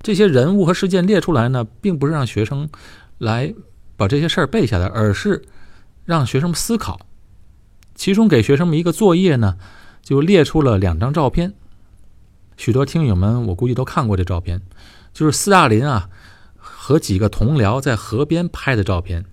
[0.04, 2.68] 这些人物和事件列出来呢，并不是让学生
[3.16, 3.54] 来
[3.96, 5.42] 把这些事儿背下来，而是
[6.04, 7.00] 让学生们思考。
[7.94, 9.56] 其中给学生们一个作业呢，
[10.02, 11.54] 就列出了两张照片。
[12.58, 14.60] 许多听友们，我估计都看过这照片，
[15.14, 16.10] 就是斯大林啊
[16.54, 19.24] 和几个同僚在河边拍的照片。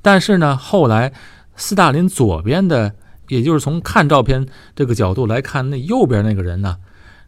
[0.00, 1.12] 但是呢，后来
[1.56, 2.94] 斯大林左边的，
[3.28, 6.78] 也就是从看照片这个角度来看，那右边那个人呢？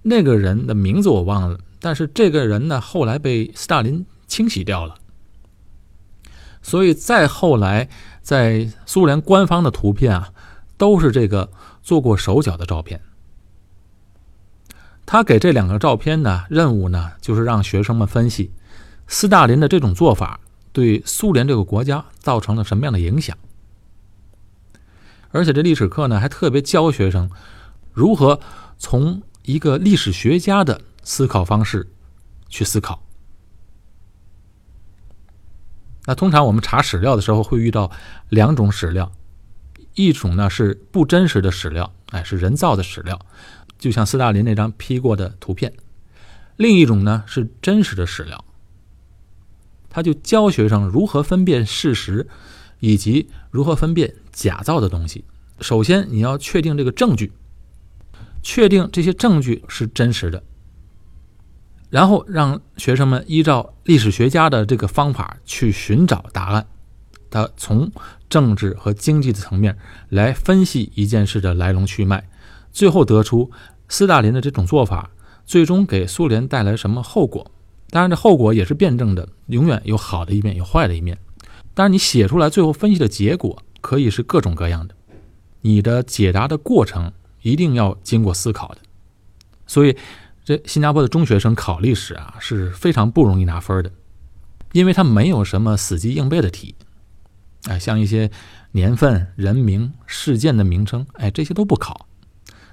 [0.03, 4.97] 那个人的名字我忘了，但是这个人呢，后来被斯大林清洗掉了。
[6.63, 7.89] 所以再后来，
[8.23, 10.33] 在苏联官方的图片啊，
[10.79, 11.51] 都是这个
[11.83, 13.03] 做过手脚的照片。
[15.05, 18.53] 他给这两个照片呢，任务呢，就是让学生们分析
[19.07, 20.41] 斯大林的这种做法
[20.73, 23.37] 对苏联这个国家造成了什么样的影响。
[25.31, 27.31] 而且这历史课呢，还特别教学生
[27.93, 28.41] 如何
[28.79, 29.23] 从。
[29.53, 31.89] 一个历史学家的思考方式
[32.49, 33.03] 去思考。
[36.07, 37.91] 那通常我们查史料的时候会遇到
[38.29, 39.13] 两种史料，
[39.95, 43.19] 一种呢是不真实的史料，哎，是人造的史料，
[43.79, 45.71] 就像斯大林那张 P 过的图片；
[46.57, 48.45] 另一种呢是真实的史料。
[49.89, 52.29] 他就教学生如何分辨事实，
[52.79, 55.25] 以及如何分辨假造的东西。
[55.61, 57.33] 首先，你要确定这个证据。
[58.43, 60.43] 确定这些证据是真实的，
[61.89, 66.67] 然后让学生们依照历史学家的这个方法去寻找答案，
[67.31, 67.91] 他从
[68.29, 69.77] 政治和经济的层面
[70.09, 72.29] 来分析一件事的来龙去脉，
[72.73, 73.51] 最后得出
[73.89, 75.11] 斯大林的这种做法
[75.45, 77.51] 最终给苏联带来什么后果。
[77.91, 81.19] 当然，这后果也是辩证的，永远有好的一面，有坏的一面。
[81.75, 84.95] 但是，你写出来最后分析的结果可以是各种各样的，
[85.63, 87.13] 你的解答的过程
[87.43, 88.79] 一定要经过思考的。
[89.67, 89.97] 所以，
[90.45, 93.91] 这新加坡的中学生考历史啊是非常不容易拿分的，
[94.73, 96.75] 因为他没有什么死记硬背的题，
[97.65, 98.31] 哎，像一些
[98.73, 102.07] 年份、人名、事件的名称，哎，这些都不考，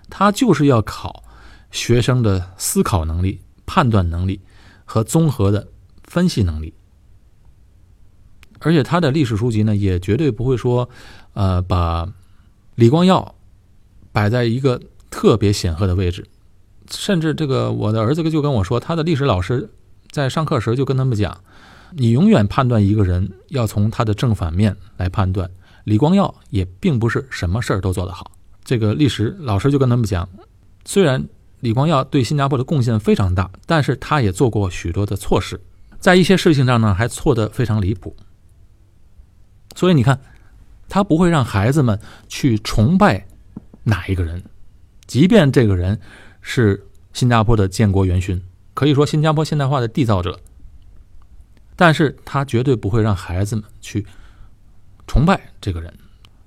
[0.09, 1.23] 他就是要考
[1.71, 4.41] 学生的思考能力、判断能力。
[4.89, 5.67] 和综合的
[6.05, 6.73] 分析能力，
[8.61, 10.89] 而且他的历史书籍呢，也绝对不会说，
[11.33, 12.07] 呃，把
[12.75, 13.35] 李光耀
[14.17, 16.25] 摆在一个特别显赫的位置，
[16.89, 19.69] 甚至这个我的儿子就跟我说，他的历史老师
[20.09, 21.39] 在上课时就跟他们讲，
[21.91, 25.47] 你永远判断一个人要从他的正反面来判断。
[25.83, 28.31] 李光耀也并不是什么事儿都做得好，
[28.63, 30.27] 这个历史老师就跟他们讲，
[30.83, 31.23] 虽然。
[31.61, 35.59] 李光耀对新加坡的贡献非常大，但是他也做过许多的错事，
[35.99, 38.15] 在一些事情上呢，还错得非常离谱。
[39.75, 40.19] 所以你看，
[40.87, 43.25] 他不会让孩子们去崇拜
[43.87, 44.43] 哪一个人，
[45.05, 45.99] 即便这个人
[46.41, 48.41] 是新加坡的建国元勋，
[48.73, 50.39] 可以说新加坡现代化的缔造者，
[51.75, 54.05] 但是他绝对不会让孩子们去
[55.07, 55.93] 崇拜这个人。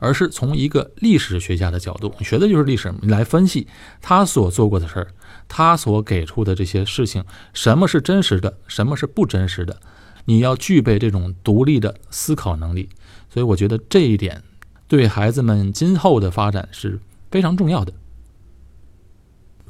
[0.03, 3.69] 而是从一个历史学家的角度，学的就是历史，来分析
[4.01, 5.09] 他所做过的事儿，
[5.47, 7.23] 他所给出的这些事情，
[7.53, 9.79] 什么是真实的，什么是不真实的，
[10.25, 12.89] 你要具备这种独立的思考能力。
[13.29, 14.43] 所以，我觉得这一点
[14.89, 16.99] 对孩子们今后的发展是
[17.31, 17.93] 非常重要的。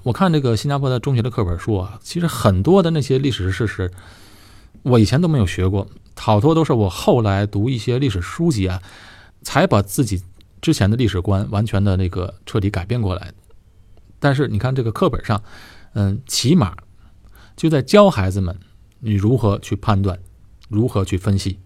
[0.02, 3.90] 我看这个新加坡的中学的课本书啊，其实很多的那些历史事实，
[4.82, 5.86] 我以前都没有学过，
[6.16, 8.82] 好多都是我后来读一些历史书籍啊。
[9.42, 10.22] 才把自己
[10.60, 13.32] 之前的历史观完全的那个彻底改变过来。
[14.18, 15.42] 但是你看这个课本上，
[15.94, 16.76] 嗯，起码
[17.56, 18.54] 就在教孩子们
[18.98, 20.18] 你如何去判断，
[20.68, 21.58] 如何去分析。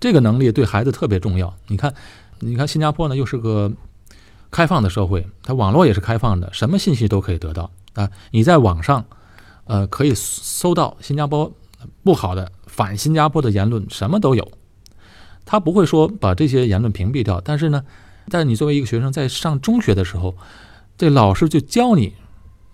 [0.00, 1.54] 这个能力对孩子特别重要。
[1.66, 1.94] 你看，
[2.38, 3.70] 你看新加坡呢又是个
[4.54, 8.08] 开放的社会，它网络也是开放的，什么信息都可以得到啊。
[8.30, 9.04] 你在网上，
[9.64, 11.52] 呃，可以搜到新加坡
[12.04, 14.48] 不好的、反新加坡的言论，什么都有。
[15.44, 17.82] 他不会说把这些言论屏蔽掉，但是呢，
[18.28, 20.36] 在你作为一个学生在上中学的时候，
[20.96, 22.14] 这老师就教你，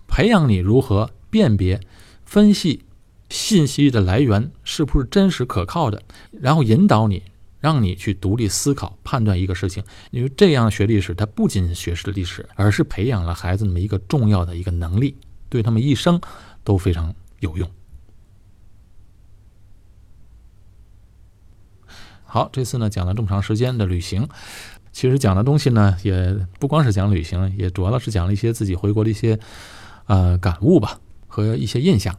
[0.07, 1.81] 培养你如何辨别、
[2.23, 2.83] 分析
[3.27, 7.23] 信息的来源是不是真实可靠的，然后引导你，
[7.61, 9.81] 让你去独立思考、判断一个事情。
[10.09, 15.15] 因为这样学历史，它不仅学识历史，而是培养了孩子们一个重要的一个能力，
[15.47, 16.19] 对他们一生
[16.65, 17.71] 都非常有用。
[22.23, 24.27] 好，这次呢讲了这么长时间的旅行，
[24.91, 29.39] 其实讲的东西呢也不光是讲旅行，也主要的是讲了一些自己回国的一些
[30.07, 32.17] 呃感悟吧和一些印象。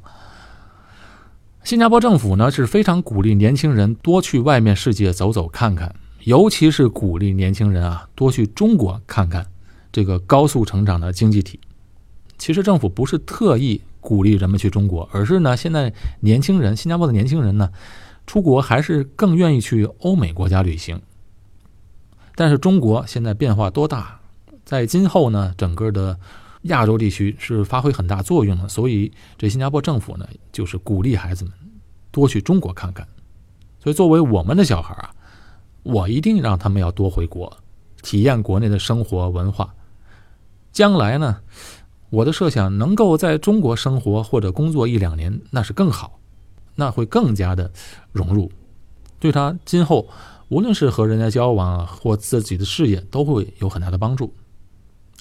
[1.65, 5.95] 新加坡政府呢是非常鼓励年轻人多去外面世界走走看看，
[6.25, 9.47] 尤其是鼓励年轻人啊多去中国看看
[9.93, 11.61] 这个高速成长的经济体。
[12.37, 17.71] 其实政府不是特意鼓励人们去中国，而是呢现在年轻人，新加坡的年轻人呢。
[18.25, 21.03] 出国还是更愿意去欧美国家旅行，
[22.37, 24.21] 但是中国现在变化多大，
[24.65, 26.17] 在今后呢，整个的
[26.63, 28.69] 亚洲地区是发挥很大作用的。
[28.69, 31.53] 所以，这新加坡政府呢，就是鼓励孩子们
[32.11, 33.07] 多去中国看看。
[33.79, 35.15] 所以，作为我们的小孩啊，
[35.83, 37.57] 我一定让他们要多回国，
[38.03, 39.75] 体验国内的生活文化。
[40.73, 41.41] 将来呢，
[42.11, 46.19] 我的设想能够在中国生活或者工作一两年，那是更好。
[46.75, 47.71] 那会更加的
[48.13, 48.51] 融入，
[49.21, 50.09] 对他今后
[50.49, 54.33] 无论是和人家交往或自己的事业都会有很大的帮助。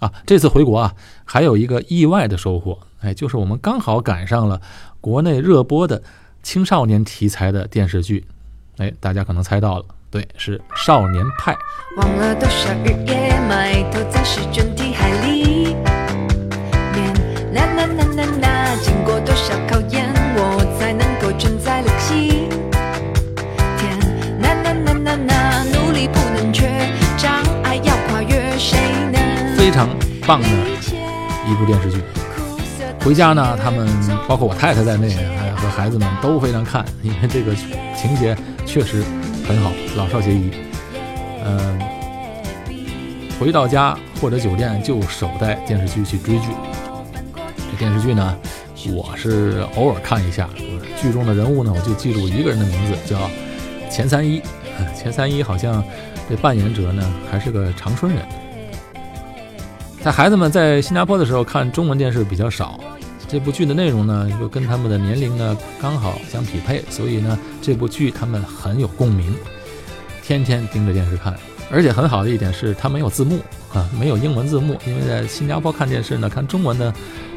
[0.02, 0.96] 啊，这次回国啊，
[1.26, 4.60] 还有一个意外的收获，哎，就是我们刚好赶上了
[5.00, 6.02] 国内热播的
[6.42, 8.26] 青少年题材的电视剧，
[8.78, 11.54] 哎，大家可能猜到了，对，是《少年派》。
[11.98, 15.76] 忘了多少日夜埋头在试卷题海里
[30.26, 30.48] 棒的
[31.50, 32.02] 一部电视剧。
[33.04, 33.88] 回家呢，他们
[34.28, 37.56] 包括我太太在内，还和孩子们都非常看，因为这个
[37.96, 39.04] 情节确实
[39.48, 40.52] 很好，老少皆宜。
[41.44, 41.80] 嗯，
[43.40, 46.50] 回到家或者酒店就守在电视剧去追剧。
[47.72, 48.38] 这电视剧呢，
[48.94, 50.48] 我是偶尔看一下。
[51.02, 53.18] 剧中的人物呢，我就记住一个人的名字，叫
[53.90, 54.40] 钱三一。
[54.96, 55.84] 钱三一好像
[56.30, 58.22] 这扮演者呢还是个长春人。
[60.04, 62.80] 在孩子们在新加坡的时候看中文电视比较少，
[63.28, 69.32] 这部剧的内容呢又跟他们的年龄呢刚好相匹配，所以呢这部剧他们很有共鸣，
[70.24, 71.38] 天天盯着电视看。
[71.70, 73.40] 而且很好的一点是，它没有字幕
[73.74, 76.94] 啊，没有英文字幕，因为在新加坡看电视呢，看中文呢，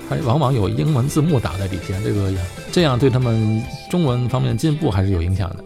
[0.09, 2.33] 还往往有英文字幕打在底下，这个
[2.73, 5.57] 这样对他们中文方面进步还是有影响的。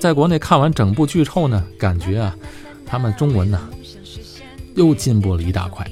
[0.00, 2.36] 在国内看完整部剧之后呢，感觉啊，
[2.84, 3.58] 他们中文呢
[4.76, 5.84] 又进步了一大块，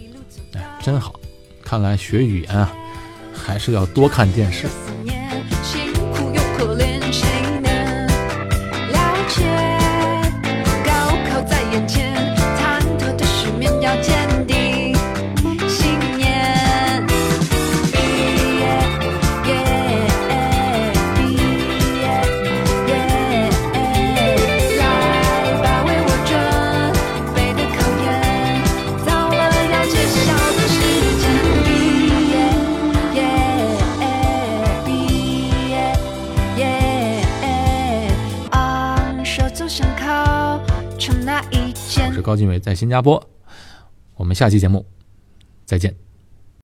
[0.53, 1.18] 哎，真好！
[1.64, 2.72] 看来学语言啊，
[3.35, 4.68] 还是要多看电视。
[42.35, 43.30] 高俊伟在新加坡，
[44.16, 44.85] 我们下期节目
[45.64, 45.95] 再见。